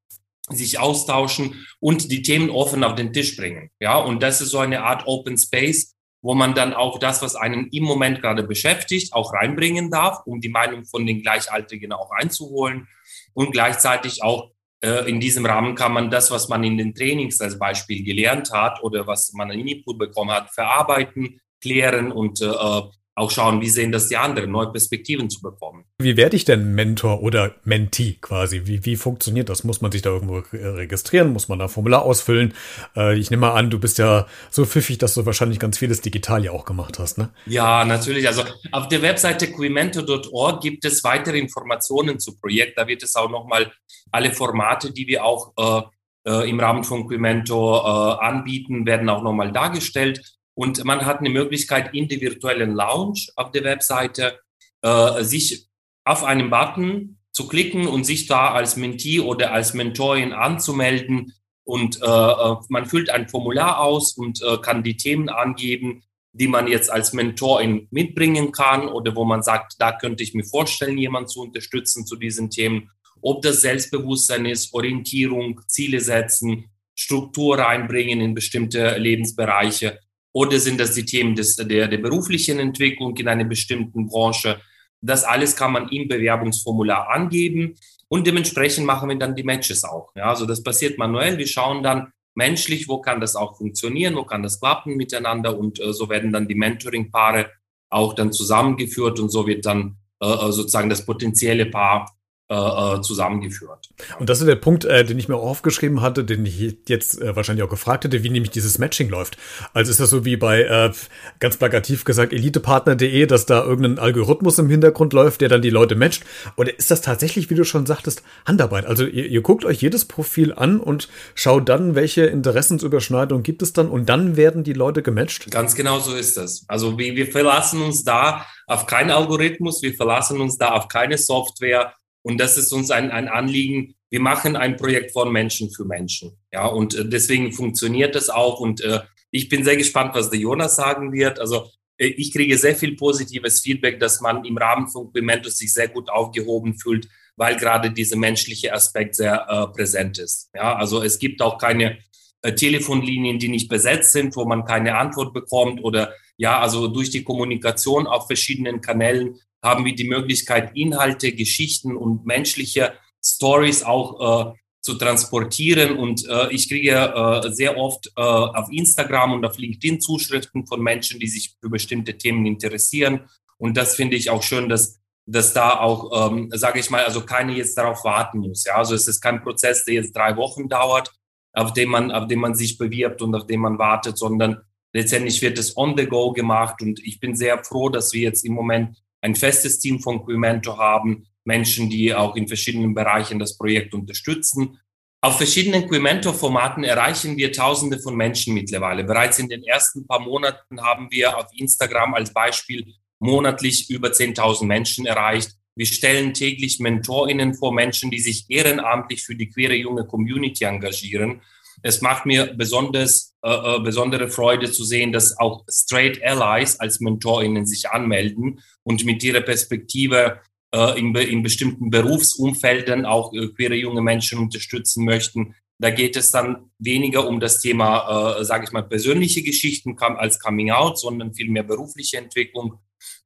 sich 0.49 0.79
austauschen 0.79 1.65
und 1.79 2.11
die 2.11 2.21
Themen 2.21 2.49
offen 2.49 2.83
auf 2.83 2.95
den 2.95 3.13
Tisch 3.13 3.35
bringen. 3.35 3.69
Ja, 3.79 3.97
und 3.97 4.23
das 4.23 4.41
ist 4.41 4.49
so 4.49 4.59
eine 4.59 4.83
Art 4.83 5.05
Open 5.05 5.37
Space, 5.37 5.95
wo 6.21 6.33
man 6.33 6.53
dann 6.53 6.73
auch 6.73 6.99
das, 6.99 7.21
was 7.21 7.35
einen 7.35 7.67
im 7.67 7.83
Moment 7.83 8.21
gerade 8.21 8.43
beschäftigt, 8.43 9.13
auch 9.13 9.33
reinbringen 9.33 9.89
darf, 9.89 10.21
um 10.25 10.41
die 10.41 10.49
Meinung 10.49 10.85
von 10.85 11.05
den 11.05 11.21
Gleichaltrigen 11.21 11.93
auch 11.93 12.11
einzuholen. 12.11 12.87
Und 13.33 13.51
gleichzeitig 13.51 14.23
auch 14.23 14.51
äh, 14.81 15.09
in 15.09 15.19
diesem 15.19 15.45
Rahmen 15.45 15.75
kann 15.75 15.93
man 15.93 16.09
das, 16.09 16.31
was 16.31 16.49
man 16.49 16.63
in 16.63 16.77
den 16.77 16.93
Trainings 16.93 17.39
als 17.39 17.57
Beispiel 17.57 18.03
gelernt 18.03 18.51
hat 18.51 18.81
oder 18.83 19.07
was 19.07 19.31
man 19.33 19.51
an 19.51 19.59
Input 19.59 19.97
bekommen 19.97 20.31
hat, 20.31 20.49
verarbeiten, 20.51 21.39
klären 21.61 22.11
und 22.11 22.41
äh, 22.41 22.81
auch 23.19 23.31
schauen, 23.31 23.61
wie 23.61 23.69
sehen 23.69 23.91
das 23.91 24.07
die 24.07 24.17
anderen, 24.17 24.51
neue 24.51 24.71
Perspektiven 24.71 25.29
zu 25.29 25.41
bekommen. 25.41 25.85
Wie 25.99 26.17
werde 26.17 26.35
ich 26.35 26.45
denn 26.45 26.73
Mentor 26.73 27.21
oder 27.21 27.55
Mentee 27.63 28.17
quasi? 28.21 28.61
Wie, 28.65 28.85
wie 28.85 28.95
funktioniert 28.95 29.49
das? 29.49 29.63
Muss 29.63 29.81
man 29.81 29.91
sich 29.91 30.01
da 30.01 30.09
irgendwo 30.09 30.43
registrieren? 30.51 31.33
Muss 31.33 31.49
man 31.49 31.59
da 31.59 31.65
ein 31.65 31.69
Formular 31.69 32.03
ausfüllen? 32.03 32.53
Äh, 32.95 33.17
ich 33.19 33.29
nehme 33.29 33.41
mal 33.41 33.53
an, 33.53 33.69
du 33.69 33.79
bist 33.79 33.97
ja 33.97 34.25
so 34.49 34.65
pfiffig, 34.65 34.97
dass 34.97 35.13
du 35.13 35.25
wahrscheinlich 35.25 35.59
ganz 35.59 35.77
vieles 35.77 36.01
digital 36.01 36.43
ja 36.43 36.51
auch 36.51 36.65
gemacht 36.65 36.99
hast, 36.99 37.17
ne? 37.17 37.29
Ja, 37.45 37.85
natürlich. 37.85 38.27
Also 38.27 38.43
auf 38.71 38.87
der 38.87 39.01
Webseite 39.01 39.51
quimento.org 39.51 40.61
gibt 40.61 40.85
es 40.85 41.03
weitere 41.03 41.37
Informationen 41.37 42.19
zu 42.19 42.37
Projekt. 42.37 42.77
Da 42.77 42.87
wird 42.87 43.03
es 43.03 43.15
auch 43.15 43.29
nochmal 43.29 43.71
alle 44.11 44.31
Formate, 44.31 44.91
die 44.91 45.07
wir 45.07 45.25
auch 45.25 45.53
äh, 45.57 45.81
äh, 46.29 46.49
im 46.49 46.59
Rahmen 46.59 46.83
von 46.83 47.07
Quimento 47.07 47.77
äh, 47.77 48.19
anbieten, 48.19 48.85
werden 48.85 49.09
auch 49.09 49.23
nochmal 49.23 49.51
dargestellt. 49.51 50.38
Und 50.59 50.83
man 50.83 51.05
hat 51.05 51.19
eine 51.19 51.29
Möglichkeit, 51.29 51.93
in 51.93 52.09
der 52.09 52.19
virtuellen 52.19 52.73
Lounge 52.73 53.27
auf 53.37 53.51
der 53.51 53.63
Webseite 53.63 54.41
äh, 54.81 55.23
sich 55.23 55.69
auf 56.03 56.25
einen 56.25 56.49
Button 56.49 57.17
zu 57.31 57.47
klicken 57.47 57.87
und 57.87 58.03
sich 58.03 58.27
da 58.27 58.51
als 58.51 58.75
Mentee 58.75 59.21
oder 59.21 59.53
als 59.53 59.73
Mentorin 59.73 60.33
anzumelden. 60.33 61.31
Und 61.63 62.01
äh, 62.01 62.05
äh, 62.05 62.55
man 62.67 62.87
füllt 62.87 63.09
ein 63.09 63.29
Formular 63.29 63.79
aus 63.79 64.17
und 64.17 64.41
äh, 64.41 64.57
kann 64.57 64.83
die 64.83 64.97
Themen 64.97 65.29
angeben, 65.29 66.03
die 66.33 66.49
man 66.49 66.67
jetzt 66.67 66.91
als 66.91 67.13
Mentorin 67.13 67.87
mitbringen 67.89 68.51
kann 68.51 68.89
oder 68.89 69.15
wo 69.15 69.23
man 69.23 69.41
sagt, 69.41 69.75
da 69.79 69.93
könnte 69.93 70.23
ich 70.23 70.33
mir 70.33 70.43
vorstellen, 70.43 70.97
jemanden 70.97 71.29
zu 71.29 71.39
unterstützen 71.39 72.05
zu 72.05 72.17
diesen 72.17 72.49
Themen. 72.49 72.91
ob 73.21 73.41
das 73.43 73.61
Selbstbewusstsein 73.61 74.45
ist, 74.45 74.73
Orientierung, 74.73 75.61
Ziele 75.67 76.01
setzen, 76.01 76.65
Struktur 76.95 77.59
reinbringen 77.59 78.19
in 78.19 78.33
bestimmte 78.33 78.97
Lebensbereiche 78.97 79.99
oder 80.33 80.59
sind 80.59 80.79
das 80.79 80.93
die 80.93 81.05
Themen 81.05 81.35
des, 81.35 81.55
der, 81.55 81.87
der 81.87 81.97
beruflichen 81.97 82.59
Entwicklung 82.59 83.15
in 83.17 83.27
einer 83.27 83.45
bestimmten 83.45 84.07
Branche. 84.07 84.59
Das 85.01 85.23
alles 85.23 85.55
kann 85.55 85.71
man 85.71 85.89
im 85.89 86.07
Bewerbungsformular 86.07 87.09
angeben 87.09 87.75
und 88.09 88.27
dementsprechend 88.27 88.85
machen 88.85 89.09
wir 89.09 89.17
dann 89.17 89.35
die 89.35 89.43
Matches 89.43 89.83
auch. 89.83 90.11
Ja, 90.15 90.25
also 90.25 90.45
das 90.45 90.61
passiert 90.63 90.97
manuell. 90.97 91.37
Wir 91.37 91.47
schauen 91.47 91.83
dann 91.83 92.11
menschlich, 92.35 92.87
wo 92.87 93.01
kann 93.01 93.21
das 93.21 93.35
auch 93.35 93.57
funktionieren, 93.57 94.15
wo 94.15 94.23
kann 94.23 94.43
das 94.43 94.59
klappen 94.59 94.95
miteinander 94.97 95.57
und 95.57 95.79
äh, 95.79 95.93
so 95.93 96.09
werden 96.09 96.31
dann 96.31 96.47
die 96.47 96.55
Mentoring-Paare 96.55 97.51
auch 97.89 98.13
dann 98.13 98.31
zusammengeführt 98.31 99.19
und 99.19 99.29
so 99.29 99.47
wird 99.47 99.65
dann 99.65 99.97
äh, 100.21 100.27
äh 100.27 100.51
sozusagen 100.51 100.89
das 100.89 101.05
potenzielle 101.05 101.65
Paar 101.65 102.18
äh, 102.51 102.55
äh, 102.55 103.01
zusammengeführt. 103.01 103.89
Und 104.17 104.27
das 104.27 104.39
ist 104.39 104.47
der 104.47 104.55
Punkt, 104.55 104.83
äh, 104.83 105.05
den 105.05 105.19
ich 105.19 105.29
mir 105.29 105.35
auch 105.35 105.43
aufgeschrieben 105.43 106.01
hatte, 106.01 106.23
den 106.23 106.43
ich 106.47 106.77
jetzt 106.87 107.21
äh, 107.21 107.35
wahrscheinlich 107.35 107.63
auch 107.63 107.69
gefragt 107.69 108.05
hätte, 108.05 108.23
wie 108.23 108.29
nämlich 108.31 108.49
dieses 108.49 108.79
Matching 108.79 109.07
läuft. 109.07 109.37
Also 109.73 109.91
ist 109.91 109.99
das 109.99 110.09
so 110.09 110.25
wie 110.25 110.35
bei, 110.35 110.63
äh, 110.63 110.91
ganz 111.39 111.57
plakativ 111.57 112.05
gesagt, 112.05 112.33
elitepartner.de, 112.33 113.27
dass 113.27 113.45
da 113.45 113.63
irgendein 113.63 113.99
Algorithmus 113.99 114.57
im 114.57 114.67
Hintergrund 114.67 115.13
läuft, 115.13 115.41
der 115.41 115.49
dann 115.49 115.61
die 115.61 115.69
Leute 115.69 115.95
matcht? 115.95 116.23
Oder 116.55 116.75
ist 116.75 116.89
das 116.89 117.01
tatsächlich, 117.01 117.51
wie 117.51 117.55
du 117.55 117.63
schon 117.63 117.85
sagtest, 117.85 118.23
Handarbeit? 118.47 118.87
Also 118.87 119.05
ihr, 119.05 119.27
ihr 119.27 119.41
guckt 119.41 119.63
euch 119.63 119.83
jedes 119.83 120.05
Profil 120.05 120.51
an 120.51 120.79
und 120.79 121.07
schaut 121.35 121.69
dann, 121.69 121.93
welche 121.93 122.25
Interessensüberschneidung 122.25 123.43
gibt 123.43 123.61
es 123.61 123.73
dann 123.73 123.89
und 123.89 124.09
dann 124.09 124.37
werden 124.37 124.63
die 124.63 124.73
Leute 124.73 125.03
gematcht? 125.03 125.51
Ganz 125.51 125.75
genau 125.75 125.99
so 125.99 126.15
ist 126.15 126.35
das. 126.35 126.65
Also 126.67 126.97
wir, 126.97 127.15
wir 127.15 127.27
verlassen 127.27 127.83
uns 127.83 128.03
da 128.03 128.43
auf 128.65 128.87
keinen 128.87 129.11
Algorithmus, 129.11 129.83
wir 129.83 129.93
verlassen 129.93 130.41
uns 130.41 130.57
da 130.57 130.69
auf 130.69 130.87
keine 130.87 131.19
Software, 131.19 131.93
und 132.21 132.39
das 132.39 132.57
ist 132.57 132.73
uns 132.73 132.91
ein, 132.91 133.11
ein 133.11 133.27
Anliegen. 133.27 133.95
Wir 134.09 134.19
machen 134.19 134.55
ein 134.55 134.75
Projekt 134.75 135.11
von 135.11 135.31
Menschen 135.31 135.71
für 135.71 135.85
Menschen. 135.85 136.37
Ja, 136.51 136.65
und 136.65 136.95
äh, 136.95 137.07
deswegen 137.07 137.51
funktioniert 137.51 138.15
das 138.15 138.29
auch. 138.29 138.59
Und 138.59 138.81
äh, 138.81 139.01
ich 139.31 139.49
bin 139.49 139.63
sehr 139.63 139.77
gespannt, 139.77 140.15
was 140.15 140.29
der 140.29 140.39
Jonas 140.39 140.75
sagen 140.75 141.11
wird. 141.13 141.39
Also 141.39 141.69
äh, 141.97 142.07
ich 142.07 142.33
kriege 142.33 142.57
sehr 142.57 142.75
viel 142.75 142.95
positives 142.95 143.61
Feedback, 143.61 143.99
dass 143.99 144.21
man 144.21 144.43
im 144.45 144.57
Rahmen 144.57 144.87
von 144.87 145.11
Pimentos 145.13 145.57
sich 145.57 145.71
sehr 145.71 145.87
gut 145.87 146.09
aufgehoben 146.09 146.77
fühlt, 146.77 147.07
weil 147.35 147.55
gerade 147.55 147.91
dieser 147.91 148.17
menschliche 148.17 148.73
Aspekt 148.73 149.15
sehr 149.15 149.45
äh, 149.47 149.67
präsent 149.67 150.17
ist. 150.17 150.49
Ja, 150.53 150.75
also 150.75 151.03
es 151.03 151.19
gibt 151.19 151.41
auch 151.41 151.57
keine 151.57 151.99
äh, 152.41 152.53
Telefonlinien, 152.53 153.39
die 153.39 153.49
nicht 153.49 153.69
besetzt 153.69 154.11
sind, 154.11 154.35
wo 154.35 154.45
man 154.45 154.65
keine 154.65 154.97
Antwort 154.97 155.33
bekommt 155.33 155.83
oder 155.83 156.13
ja, 156.37 156.59
also 156.59 156.87
durch 156.87 157.09
die 157.09 157.23
Kommunikation 157.23 158.07
auf 158.07 158.27
verschiedenen 158.27 158.79
Kanälen 158.79 159.39
haben 159.61 159.85
wir 159.85 159.95
die 159.95 160.07
Möglichkeit, 160.07 160.71
Inhalte, 160.75 161.33
Geschichten 161.33 161.95
und 161.95 162.25
menschliche 162.25 162.93
Stories 163.23 163.83
auch 163.83 164.51
äh, 164.51 164.53
zu 164.81 164.95
transportieren. 164.95 165.97
Und 165.97 166.27
äh, 166.27 166.51
ich 166.51 166.69
kriege 166.69 166.91
äh, 166.91 167.51
sehr 167.51 167.77
oft 167.77 168.07
äh, 168.15 168.21
auf 168.21 168.69
Instagram 168.71 169.33
und 169.33 169.45
auf 169.45 169.57
LinkedIn 169.57 169.99
Zuschriften 169.99 170.65
von 170.65 170.81
Menschen, 170.81 171.19
die 171.19 171.27
sich 171.27 171.55
für 171.59 171.69
bestimmte 171.69 172.17
Themen 172.17 172.45
interessieren. 172.45 173.21
Und 173.57 173.75
das 173.75 173.95
finde 173.95 174.15
ich 174.15 174.29
auch 174.29 174.41
schön, 174.41 174.69
dass, 174.69 174.97
dass 175.25 175.53
da 175.53 175.79
auch, 175.79 176.31
ähm, 176.31 176.49
sage 176.53 176.79
ich 176.79 176.89
mal, 176.89 177.03
also 177.03 177.21
keine 177.25 177.53
jetzt 177.53 177.77
darauf 177.77 178.03
warten 178.05 178.39
muss. 178.39 178.63
Ja? 178.65 178.75
Also 178.75 178.95
es 178.95 179.07
ist 179.07 179.19
kein 179.19 179.43
Prozess, 179.43 179.83
der 179.83 179.95
jetzt 179.95 180.15
drei 180.15 180.37
Wochen 180.37 180.69
dauert, 180.69 181.11
auf 181.53 181.73
dem 181.73 181.89
man, 181.89 182.11
auf 182.11 182.27
dem 182.27 182.39
man 182.39 182.55
sich 182.55 182.77
bewirbt 182.77 183.21
und 183.21 183.35
auf 183.35 183.47
dem 183.47 183.59
man 183.59 183.77
wartet, 183.77 184.17
sondern 184.17 184.61
letztendlich 184.93 185.41
wird 185.41 185.57
es 185.59 185.75
on 185.75 185.97
the 185.97 186.05
go 186.05 186.31
gemacht. 186.31 186.81
Und 186.81 186.99
ich 187.05 187.19
bin 187.19 187.35
sehr 187.35 187.61
froh, 187.65 187.89
dass 187.89 188.13
wir 188.13 188.21
jetzt 188.21 188.45
im 188.45 188.53
Moment 188.53 188.97
ein 189.21 189.35
festes 189.35 189.79
Team 189.79 189.99
von 189.99 190.23
Quimento 190.25 190.77
haben, 190.77 191.27
Menschen, 191.43 191.89
die 191.89 192.13
auch 192.13 192.35
in 192.35 192.47
verschiedenen 192.47 192.93
Bereichen 192.93 193.39
das 193.39 193.57
Projekt 193.57 193.93
unterstützen. 193.93 194.79
Auf 195.21 195.37
verschiedenen 195.37 195.87
Quimento-Formaten 195.87 196.83
erreichen 196.85 197.35
wir 197.35 197.51
Tausende 197.51 197.99
von 197.99 198.15
Menschen 198.15 198.53
mittlerweile. 198.53 199.03
Bereits 199.03 199.39
in 199.39 199.49
den 199.49 199.63
ersten 199.63 200.07
paar 200.07 200.21
Monaten 200.21 200.81
haben 200.81 201.07
wir 201.11 201.37
auf 201.37 201.47
Instagram 201.57 202.13
als 202.13 202.33
Beispiel 202.33 202.93
monatlich 203.19 203.89
über 203.89 204.09
10.000 204.09 204.65
Menschen 204.65 205.05
erreicht. 205.05 205.51
Wir 205.75 205.85
stellen 205.85 206.33
täglich 206.33 206.79
MentorInnen 206.79 207.53
vor, 207.53 207.73
Menschen, 207.73 208.11
die 208.11 208.19
sich 208.19 208.45
ehrenamtlich 208.49 209.23
für 209.23 209.35
die 209.35 209.49
queere 209.49 209.75
junge 209.75 210.05
Community 210.05 210.63
engagieren. 210.63 211.41
Es 211.81 212.01
macht 212.01 212.25
mir 212.25 212.53
besonders, 212.55 213.35
äh, 213.43 213.49
äh, 213.49 213.79
besondere 213.79 214.29
Freude 214.29 214.71
zu 214.71 214.83
sehen, 214.83 215.11
dass 215.11 215.37
auch 215.37 215.63
Straight 215.69 216.21
Allies 216.23 216.79
als 216.79 216.99
MentorInnen 216.99 217.65
sich 217.65 217.89
anmelden 217.89 218.59
und 218.83 219.05
mit 219.05 219.23
ihrer 219.23 219.41
Perspektive 219.41 220.39
äh, 220.73 220.99
in, 220.99 221.15
in 221.15 221.43
bestimmten 221.43 221.89
Berufsumfelden 221.89 223.05
auch 223.05 223.33
äh, 223.33 223.47
queere 223.47 223.75
junge 223.75 224.01
Menschen 224.01 224.39
unterstützen 224.39 225.05
möchten. 225.05 225.55
Da 225.81 225.91
geht 225.91 226.17
es 226.17 226.31
dann 226.31 226.69
weniger 226.77 227.25
um 227.27 227.39
das 227.39 227.61
Thema, 227.61 228.39
äh, 228.39 228.43
sage 228.43 228.65
ich 228.65 228.71
mal, 228.71 228.83
persönliche 228.83 229.41
Geschichten 229.41 229.97
als 229.97 230.39
Coming 230.39 230.71
Out, 230.71 230.99
sondern 230.99 231.33
vielmehr 231.33 231.63
berufliche 231.63 232.17
Entwicklung. 232.17 232.79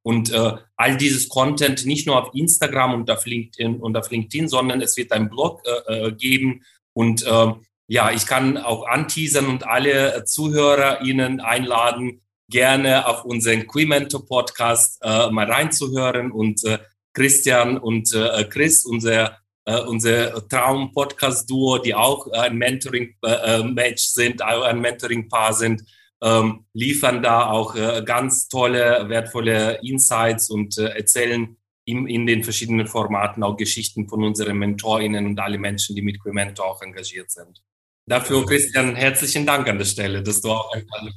Und 0.03 0.31
äh, 0.31 0.57
all 0.75 0.97
dieses 0.97 1.29
Content 1.29 1.85
nicht 1.85 2.05
nur 2.05 2.21
auf 2.21 2.33
Instagram 2.35 2.93
und 2.93 3.09
auf 3.09 3.25
LinkedIn 3.25 3.77
und 3.77 3.97
auf 3.97 4.11
LinkedIn, 4.11 4.47
sondern 4.47 4.81
es 4.81 4.95
wird 4.97 5.11
ein 5.11 5.29
Blog 5.29 5.61
äh, 5.65 6.07
äh 6.07 6.11
geben 6.11 6.63
und 6.93 7.25
äh, 7.25 7.53
ja, 7.87 8.11
ich 8.11 8.25
kann 8.25 8.57
auch 8.57 8.87
anteasern 8.87 9.47
und 9.47 9.67
alle 9.67 10.23
Zuhörer 10.25 11.01
Ihnen 11.01 11.39
einladen, 11.41 12.21
gerne 12.49 13.07
auf 13.07 13.25
unseren 13.25 13.67
Quimento 13.67 14.19
Podcast 14.19 14.99
äh, 15.01 15.29
mal 15.31 15.49
reinzuhören 15.49 16.31
und 16.31 16.63
äh, 16.65 16.79
Christian 17.13 17.77
und 17.77 18.13
äh, 18.13 18.45
Chris, 18.45 18.85
unser 18.85 19.37
äh, 19.65 19.79
unser 19.79 20.47
Traum-Podcast-Duo, 20.47 21.77
die 21.77 21.95
auch 21.95 22.27
ein 22.31 22.57
Mentoring-Match 22.57 24.03
äh, 24.03 24.13
sind, 24.13 24.41
ein 24.41 24.81
Mentoring-Paar 24.81 25.53
sind, 25.53 25.83
ähm, 26.21 26.65
liefern 26.73 27.21
da 27.21 27.49
auch 27.49 27.75
äh, 27.75 28.03
ganz 28.05 28.47
tolle, 28.47 29.05
wertvolle 29.09 29.79
Insights 29.81 30.49
und 30.49 30.77
äh, 30.77 30.87
erzählen 30.87 31.57
in, 31.85 32.07
in 32.07 32.25
den 32.25 32.43
verschiedenen 32.43 32.87
Formaten 32.87 33.43
auch 33.43 33.57
Geschichten 33.57 34.07
von 34.07 34.23
unseren 34.23 34.57
MentorInnen 34.57 35.25
und 35.25 35.39
alle 35.39 35.57
Menschen, 35.57 35.95
die 35.95 36.01
mit 36.01 36.21
Quimento 36.21 36.63
auch 36.63 36.81
engagiert 36.81 37.29
sind. 37.29 37.61
Dafür, 38.05 38.45
Christian, 38.45 38.95
herzlichen 38.95 39.45
Dank 39.45 39.67
an 39.69 39.77
der 39.77 39.85
Stelle, 39.85 40.21
dass 40.21 40.41
du 40.41 40.49
auch 40.49 40.73
ein 40.73 40.85
Teil 40.85 41.11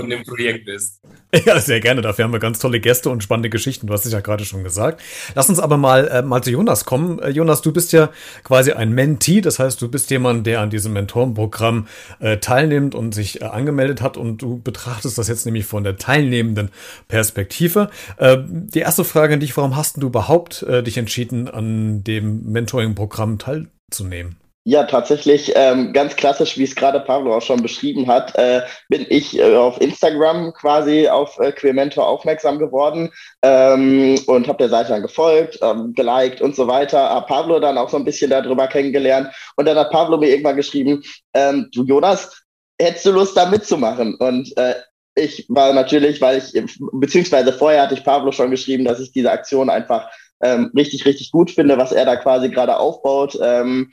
von 0.00 0.08
dem 0.08 0.22
Projekt 0.24 0.64
bist. 0.64 1.00
Ja, 1.44 1.60
sehr 1.60 1.78
gerne. 1.78 2.02
Dafür 2.02 2.24
haben 2.24 2.32
wir 2.32 2.40
ganz 2.40 2.58
tolle 2.58 2.80
Gäste 2.80 3.08
und 3.08 3.22
spannende 3.22 3.50
Geschichten. 3.50 3.86
Du 3.86 3.92
hast 3.92 4.04
es 4.04 4.12
ja 4.12 4.20
gerade 4.20 4.44
schon 4.44 4.64
gesagt. 4.64 5.00
Lass 5.36 5.48
uns 5.48 5.60
aber 5.60 5.76
mal, 5.76 6.08
äh, 6.08 6.22
mal 6.22 6.42
zu 6.42 6.50
Jonas 6.50 6.84
kommen. 6.84 7.20
Äh, 7.20 7.28
Jonas, 7.30 7.62
du 7.62 7.72
bist 7.72 7.92
ja 7.92 8.10
quasi 8.42 8.72
ein 8.72 8.92
Mentee. 8.92 9.40
Das 9.40 9.58
heißt, 9.60 9.80
du 9.80 9.88
bist 9.88 10.10
jemand, 10.10 10.46
der 10.46 10.60
an 10.60 10.70
diesem 10.70 10.92
Mentorenprogramm 10.92 11.86
äh, 12.18 12.38
teilnimmt 12.38 12.96
und 12.96 13.14
sich 13.14 13.42
äh, 13.42 13.44
angemeldet 13.44 14.00
hat. 14.00 14.16
Und 14.16 14.42
du 14.42 14.60
betrachtest 14.60 15.18
das 15.18 15.28
jetzt 15.28 15.46
nämlich 15.46 15.66
von 15.66 15.84
der 15.84 15.98
teilnehmenden 15.98 16.70
Perspektive. 17.06 17.90
Äh, 18.16 18.38
die 18.46 18.80
erste 18.80 19.04
Frage 19.04 19.34
an 19.34 19.40
dich, 19.40 19.56
warum 19.56 19.76
hast 19.76 20.02
du 20.02 20.06
überhaupt 20.08 20.62
äh, 20.64 20.82
dich 20.82 20.96
entschieden, 20.96 21.48
an 21.48 22.02
dem 22.02 22.50
Mentoring-Programm 22.50 23.38
teilzunehmen? 23.38 24.36
Ja, 24.64 24.84
tatsächlich 24.84 25.52
ähm, 25.56 25.94
ganz 25.94 26.16
klassisch, 26.16 26.58
wie 26.58 26.64
es 26.64 26.74
gerade 26.74 27.00
Pablo 27.00 27.34
auch 27.34 27.40
schon 27.40 27.62
beschrieben 27.62 28.06
hat, 28.08 28.34
äh, 28.36 28.60
bin 28.90 29.06
ich 29.08 29.38
äh, 29.38 29.56
auf 29.56 29.80
Instagram 29.80 30.52
quasi 30.52 31.08
auf 31.08 31.38
äh, 31.38 31.50
Queermentor 31.52 32.06
aufmerksam 32.06 32.58
geworden 32.58 33.10
ähm, 33.40 34.18
und 34.26 34.48
habe 34.48 34.58
der 34.58 34.68
Seite 34.68 34.90
dann 34.90 35.00
gefolgt, 35.00 35.58
ähm, 35.62 35.94
geliked 35.94 36.42
und 36.42 36.54
so 36.54 36.66
weiter. 36.68 37.08
Hab 37.08 37.28
Pablo 37.28 37.58
dann 37.58 37.78
auch 37.78 37.88
so 37.88 37.96
ein 37.96 38.04
bisschen 38.04 38.28
darüber 38.30 38.66
kennengelernt 38.66 39.34
und 39.56 39.66
dann 39.66 39.78
hat 39.78 39.90
Pablo 39.90 40.18
mir 40.18 40.28
irgendwann 40.28 40.56
geschrieben, 40.56 41.02
ähm, 41.32 41.70
du 41.72 41.84
Jonas, 41.84 42.42
hättest 42.78 43.06
du 43.06 43.12
Lust 43.12 43.38
da 43.38 43.46
mitzumachen? 43.46 44.14
Und 44.16 44.54
äh, 44.58 44.74
ich 45.14 45.46
war 45.48 45.72
natürlich, 45.72 46.20
weil 46.20 46.36
ich, 46.36 46.52
beziehungsweise 46.92 47.54
vorher 47.54 47.82
hatte 47.82 47.94
ich 47.94 48.04
Pablo 48.04 48.30
schon 48.30 48.50
geschrieben, 48.50 48.84
dass 48.84 49.00
ich 49.00 49.10
diese 49.10 49.32
Aktion 49.32 49.70
einfach 49.70 50.10
ähm, 50.42 50.70
richtig, 50.76 51.04
richtig 51.04 51.30
gut 51.30 51.50
finde, 51.50 51.78
was 51.78 51.92
er 51.92 52.04
da 52.04 52.16
quasi 52.16 52.48
gerade 52.48 52.78
aufbaut 52.78 53.38
ähm, 53.42 53.92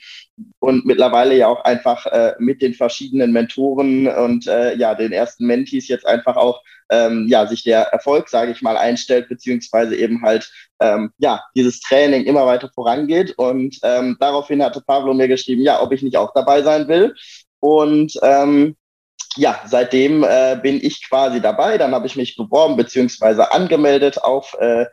und 0.59 0.85
mittlerweile 0.85 1.35
ja 1.35 1.47
auch 1.47 1.63
einfach 1.63 2.05
äh, 2.07 2.33
mit 2.39 2.61
den 2.61 2.73
verschiedenen 2.73 3.31
Mentoren 3.31 4.07
und 4.07 4.47
äh, 4.47 4.75
ja 4.75 4.95
den 4.95 5.11
ersten 5.11 5.45
Mentees 5.45 5.87
jetzt 5.87 6.05
einfach 6.05 6.35
auch 6.37 6.61
ähm, 6.89 7.27
ja 7.29 7.45
sich 7.47 7.63
der 7.63 7.81
Erfolg, 7.87 8.29
sage 8.29 8.51
ich 8.51 8.61
mal, 8.61 8.77
einstellt 8.77 9.27
beziehungsweise 9.29 9.95
eben 9.95 10.21
halt 10.21 10.51
ähm, 10.79 11.11
ja 11.17 11.43
dieses 11.55 11.81
Training 11.81 12.23
immer 12.25 12.45
weiter 12.45 12.69
vorangeht 12.73 13.33
und 13.37 13.77
ähm, 13.83 14.15
daraufhin 14.19 14.63
hatte 14.63 14.81
Pablo 14.81 15.13
mir 15.13 15.27
geschrieben, 15.27 15.61
ja, 15.61 15.81
ob 15.81 15.91
ich 15.91 16.01
nicht 16.01 16.17
auch 16.17 16.33
dabei 16.33 16.61
sein 16.61 16.87
will 16.87 17.13
und 17.59 18.17
ähm, 18.21 18.75
ja, 19.37 19.61
seitdem 19.65 20.23
äh, 20.23 20.59
bin 20.61 20.79
ich 20.81 21.07
quasi 21.07 21.39
dabei. 21.39 21.77
Dann 21.77 21.93
habe 21.93 22.07
ich 22.07 22.15
mich 22.15 22.35
beworben 22.35 22.75
beziehungsweise 22.75 23.51
angemeldet 23.51 24.21
auf 24.21 24.55
äh, 24.59 24.85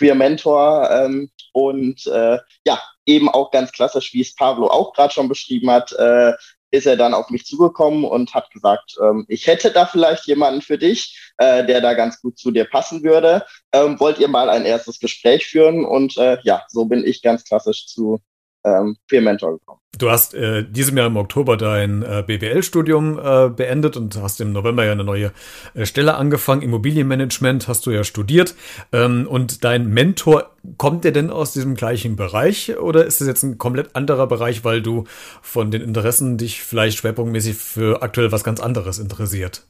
Queer 0.00 0.14
Mentor 0.14 0.90
ähm, 0.90 1.30
und 1.52 2.06
äh, 2.06 2.38
ja, 2.66 2.80
eben 3.04 3.28
auch 3.28 3.50
ganz 3.50 3.70
klassisch, 3.70 4.14
wie 4.14 4.22
es 4.22 4.34
Pablo 4.34 4.68
auch 4.68 4.94
gerade 4.94 5.12
schon 5.12 5.28
beschrieben 5.28 5.70
hat, 5.70 5.92
äh, 5.92 6.32
ist 6.70 6.86
er 6.86 6.96
dann 6.96 7.12
auf 7.12 7.28
mich 7.28 7.44
zugekommen 7.44 8.04
und 8.04 8.32
hat 8.32 8.50
gesagt, 8.50 8.96
ähm, 9.02 9.26
ich 9.28 9.46
hätte 9.46 9.72
da 9.72 9.84
vielleicht 9.84 10.26
jemanden 10.26 10.62
für 10.62 10.78
dich, 10.78 11.32
äh, 11.36 11.66
der 11.66 11.82
da 11.82 11.92
ganz 11.92 12.22
gut 12.22 12.38
zu 12.38 12.50
dir 12.50 12.64
passen 12.64 13.02
würde. 13.02 13.44
Ähm, 13.72 14.00
wollt 14.00 14.18
ihr 14.18 14.28
mal 14.28 14.48
ein 14.48 14.64
erstes 14.64 15.00
Gespräch 15.00 15.46
führen? 15.46 15.84
Und 15.84 16.16
äh, 16.16 16.38
ja, 16.44 16.64
so 16.68 16.86
bin 16.86 17.04
ich 17.04 17.20
ganz 17.20 17.44
klassisch 17.44 17.86
zu 17.86 18.22
ähm, 18.64 18.96
Mentor 19.10 19.58
gekommen. 19.58 19.80
Du 19.98 20.10
hast 20.10 20.34
äh, 20.34 20.64
diesem 20.64 20.96
Jahr 20.96 21.08
im 21.08 21.16
Oktober 21.16 21.56
dein 21.56 22.02
äh, 22.02 22.22
BWL-Studium 22.26 23.18
äh, 23.18 23.50
beendet 23.50 23.96
und 23.96 24.16
hast 24.16 24.40
im 24.40 24.52
November 24.52 24.84
ja 24.84 24.92
eine 24.92 25.04
neue 25.04 25.32
äh, 25.74 25.84
Stelle 25.84 26.14
angefangen. 26.14 26.62
Immobilienmanagement 26.62 27.68
hast 27.68 27.84
du 27.86 27.90
ja 27.90 28.04
studiert. 28.04 28.54
Ähm, 28.92 29.26
und 29.28 29.64
dein 29.64 29.88
Mentor, 29.88 30.50
kommt 30.78 31.04
der 31.04 31.12
denn 31.12 31.30
aus 31.30 31.52
diesem 31.52 31.74
gleichen 31.74 32.16
Bereich 32.16 32.78
oder 32.78 33.04
ist 33.04 33.20
es 33.20 33.26
jetzt 33.26 33.42
ein 33.42 33.58
komplett 33.58 33.96
anderer 33.96 34.26
Bereich, 34.26 34.64
weil 34.64 34.80
du 34.80 35.04
von 35.42 35.70
den 35.70 35.82
Interessen 35.82 36.38
dich 36.38 36.62
vielleicht 36.62 36.98
schwerpunktmäßig 36.98 37.56
für 37.56 38.02
aktuell 38.02 38.30
was 38.30 38.44
ganz 38.44 38.60
anderes 38.60 38.98
interessiert? 38.98 39.66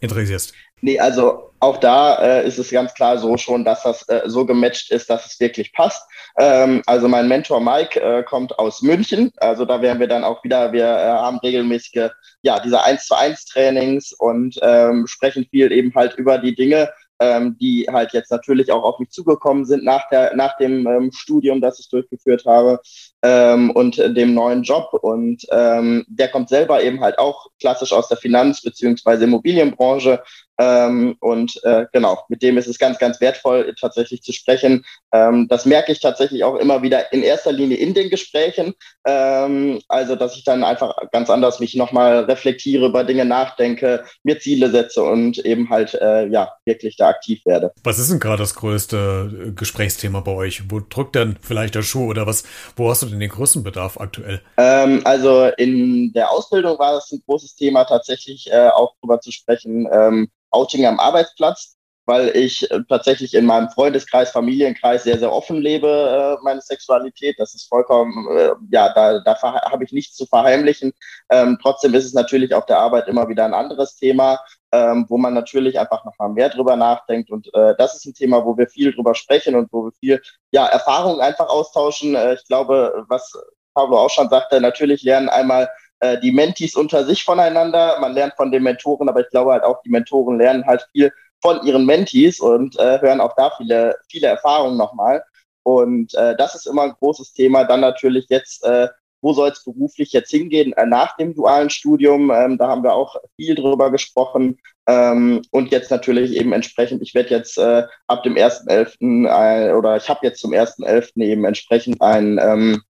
Interessierst? 0.00 0.52
Nee, 0.80 0.98
also 0.98 1.50
auch 1.60 1.78
da 1.78 2.22
äh, 2.22 2.46
ist 2.46 2.58
es 2.58 2.70
ganz 2.70 2.94
klar 2.94 3.18
so 3.18 3.36
schon, 3.36 3.64
dass 3.64 3.82
das 3.82 4.08
äh, 4.08 4.22
so 4.26 4.46
gematcht 4.46 4.92
ist, 4.92 5.10
dass 5.10 5.26
es 5.26 5.40
wirklich 5.40 5.72
passt. 5.72 6.08
Ähm, 6.38 6.82
also 6.86 7.08
mein 7.08 7.26
Mentor 7.26 7.60
Mike 7.60 8.00
äh, 8.00 8.22
kommt 8.22 8.56
aus 8.58 8.80
München. 8.82 9.32
Also 9.38 9.64
da 9.64 9.82
wären 9.82 9.98
wir 9.98 10.06
dann 10.06 10.22
auch 10.22 10.44
wieder, 10.44 10.72
wir 10.72 10.84
äh, 10.84 11.08
haben 11.08 11.38
regelmäßige, 11.38 12.10
ja, 12.42 12.60
diese 12.60 12.82
1 12.82 13.06
zu 13.06 13.16
1 13.16 13.46
Trainings 13.46 14.12
und 14.12 14.56
ähm, 14.62 15.06
sprechen 15.08 15.46
viel 15.50 15.72
eben 15.72 15.92
halt 15.94 16.14
über 16.14 16.38
die 16.38 16.54
Dinge, 16.54 16.90
ähm, 17.20 17.56
die 17.58 17.86
halt 17.90 18.12
jetzt 18.12 18.30
natürlich 18.30 18.70
auch 18.72 18.82
auf 18.82 18.98
mich 18.98 19.10
zugekommen 19.10 19.64
sind 19.64 19.84
nach, 19.84 20.08
der, 20.08 20.34
nach 20.36 20.56
dem 20.56 20.86
ähm, 20.86 21.10
Studium, 21.12 21.60
das 21.60 21.78
ich 21.80 21.88
durchgeführt 21.88 22.44
habe 22.46 22.80
ähm, 23.22 23.70
und 23.70 23.96
dem 23.98 24.34
neuen 24.34 24.62
Job. 24.62 24.92
Und 24.92 25.46
ähm, 25.50 26.04
der 26.08 26.28
kommt 26.28 26.48
selber 26.48 26.82
eben 26.82 27.00
halt 27.00 27.18
auch 27.18 27.48
klassisch 27.60 27.92
aus 27.92 28.08
der 28.08 28.16
Finanz- 28.18 28.62
beziehungsweise 28.62 29.24
Immobilienbranche 29.24 30.22
ähm, 30.58 31.16
und 31.20 31.62
äh, 31.64 31.86
genau, 31.92 32.24
mit 32.28 32.42
dem 32.42 32.58
ist 32.58 32.66
es 32.66 32.78
ganz, 32.78 32.98
ganz 32.98 33.20
wertvoll, 33.20 33.74
tatsächlich 33.80 34.22
zu 34.22 34.32
sprechen. 34.32 34.84
Ähm, 35.12 35.46
das 35.48 35.66
merke 35.66 35.92
ich 35.92 36.00
tatsächlich 36.00 36.42
auch 36.42 36.56
immer 36.56 36.82
wieder 36.82 37.12
in 37.12 37.22
erster 37.22 37.52
Linie 37.52 37.76
in 37.76 37.94
den 37.94 38.10
Gesprächen. 38.10 38.74
Ähm, 39.06 39.80
also, 39.88 40.16
dass 40.16 40.36
ich 40.36 40.44
dann 40.44 40.64
einfach 40.64 40.96
ganz 41.12 41.30
anders 41.30 41.60
mich 41.60 41.76
nochmal 41.76 42.24
reflektiere, 42.24 42.86
über 42.86 43.04
Dinge 43.04 43.24
nachdenke, 43.24 44.04
mir 44.24 44.40
Ziele 44.40 44.70
setze 44.70 45.02
und 45.02 45.38
eben 45.38 45.70
halt 45.70 45.94
äh, 45.94 46.26
ja 46.26 46.52
wirklich 46.64 46.96
da 46.96 47.08
aktiv 47.08 47.40
werde. 47.46 47.72
Was 47.84 48.00
ist 48.00 48.10
denn 48.10 48.18
gerade 48.18 48.38
das 48.42 48.56
größte 48.56 49.48
äh, 49.48 49.52
Gesprächsthema 49.52 50.20
bei 50.20 50.32
euch? 50.32 50.70
Wo 50.70 50.80
drückt 50.80 51.14
denn 51.14 51.36
vielleicht 51.40 51.76
der 51.76 51.82
Schuh 51.82 52.10
oder 52.10 52.26
was? 52.26 52.42
Wo 52.74 52.90
hast 52.90 53.02
du 53.02 53.06
denn 53.06 53.20
den 53.20 53.30
größten 53.30 53.62
Bedarf 53.62 54.00
aktuell? 54.00 54.42
Ähm, 54.56 55.02
also 55.04 55.46
in 55.56 56.12
der 56.12 56.32
Ausbildung 56.32 56.78
war 56.80 56.96
es 56.96 57.12
ein 57.12 57.22
großes 57.26 57.54
Thema, 57.54 57.84
tatsächlich 57.84 58.50
äh, 58.50 58.68
auch 58.68 58.94
drüber 59.00 59.20
zu 59.20 59.30
sprechen. 59.30 59.88
Outing 60.50 60.86
am 60.86 61.00
Arbeitsplatz, 61.00 61.76
weil 62.08 62.34
ich 62.34 62.70
äh, 62.70 62.80
tatsächlich 62.88 63.34
in 63.34 63.44
meinem 63.44 63.68
Freundeskreis, 63.68 64.30
Familienkreis 64.30 65.04
sehr, 65.04 65.18
sehr 65.18 65.30
offen 65.30 65.60
lebe, 65.60 66.38
äh, 66.40 66.42
meine 66.42 66.62
Sexualität. 66.62 67.36
Das 67.38 67.54
ist 67.54 67.68
vollkommen, 67.68 68.26
äh, 68.34 68.52
ja, 68.70 68.92
da, 68.94 69.20
da 69.20 69.36
habe 69.42 69.84
ich 69.84 69.92
nichts 69.92 70.16
zu 70.16 70.24
verheimlichen. 70.24 70.92
Ähm, 71.28 71.58
trotzdem 71.60 71.92
ist 71.92 72.06
es 72.06 72.14
natürlich 72.14 72.54
auf 72.54 72.64
der 72.64 72.78
Arbeit 72.78 73.08
immer 73.08 73.28
wieder 73.28 73.44
ein 73.44 73.52
anderes 73.52 73.96
Thema, 73.96 74.40
ähm, 74.72 75.04
wo 75.10 75.18
man 75.18 75.34
natürlich 75.34 75.78
einfach 75.78 76.02
noch 76.06 76.14
mal 76.18 76.30
mehr 76.30 76.48
drüber 76.48 76.76
nachdenkt. 76.76 77.30
Und 77.30 77.52
äh, 77.52 77.74
das 77.76 77.96
ist 77.96 78.06
ein 78.06 78.14
Thema, 78.14 78.42
wo 78.44 78.56
wir 78.56 78.68
viel 78.68 78.94
drüber 78.94 79.14
sprechen 79.14 79.54
und 79.54 79.70
wo 79.70 79.84
wir 79.84 79.92
viel 80.00 80.22
ja, 80.50 80.66
Erfahrungen 80.66 81.20
einfach 81.20 81.50
austauschen. 81.50 82.14
Äh, 82.14 82.34
ich 82.34 82.46
glaube, 82.46 83.04
was 83.08 83.34
Pablo 83.74 83.98
auch 83.98 84.10
schon 84.10 84.30
sagte, 84.30 84.62
natürlich 84.62 85.02
lernen 85.02 85.28
einmal 85.28 85.68
äh, 86.00 86.18
die 86.20 86.32
Mentees 86.32 86.74
unter 86.74 87.04
sich 87.04 87.24
voneinander, 87.24 87.98
man 88.00 88.14
lernt 88.14 88.34
von 88.36 88.50
den 88.50 88.62
Mentoren, 88.62 89.08
aber 89.08 89.20
ich 89.20 89.30
glaube 89.30 89.52
halt 89.52 89.64
auch, 89.64 89.82
die 89.82 89.90
Mentoren 89.90 90.38
lernen 90.38 90.66
halt 90.66 90.86
viel 90.92 91.12
von 91.40 91.64
ihren 91.64 91.86
Mentees 91.86 92.40
und 92.40 92.78
äh, 92.78 93.00
hören 93.00 93.20
auch 93.20 93.34
da 93.36 93.52
viele, 93.56 93.96
viele 94.10 94.26
Erfahrungen 94.28 94.76
nochmal. 94.76 95.22
Und 95.62 96.14
äh, 96.14 96.36
das 96.36 96.54
ist 96.54 96.66
immer 96.66 96.82
ein 96.82 96.94
großes 96.98 97.32
Thema. 97.32 97.64
Dann 97.64 97.80
natürlich 97.80 98.26
jetzt, 98.28 98.64
äh, 98.64 98.88
wo 99.20 99.32
soll 99.32 99.50
es 99.50 99.64
beruflich 99.64 100.12
jetzt 100.12 100.30
hingehen 100.30 100.72
äh, 100.72 100.86
nach 100.86 101.16
dem 101.16 101.34
dualen 101.34 101.70
Studium? 101.70 102.30
Ähm, 102.30 102.58
da 102.58 102.68
haben 102.68 102.82
wir 102.82 102.94
auch 102.94 103.16
viel 103.36 103.54
drüber 103.54 103.90
gesprochen. 103.90 104.58
Ähm, 104.86 105.42
und 105.50 105.70
jetzt 105.70 105.90
natürlich 105.90 106.32
eben 106.32 106.52
entsprechend, 106.52 107.02
ich 107.02 107.14
werde 107.14 107.30
jetzt 107.30 107.58
äh, 107.58 107.84
ab 108.06 108.22
dem 108.22 108.36
1.11. 108.36 109.28
Äh, 109.28 109.74
oder 109.74 109.96
ich 109.96 110.08
habe 110.08 110.20
jetzt 110.22 110.40
zum 110.40 110.52
1.11. 110.52 111.22
eben 111.22 111.44
entsprechend 111.44 112.00
ein 112.00 112.38
ähm, 112.42 112.82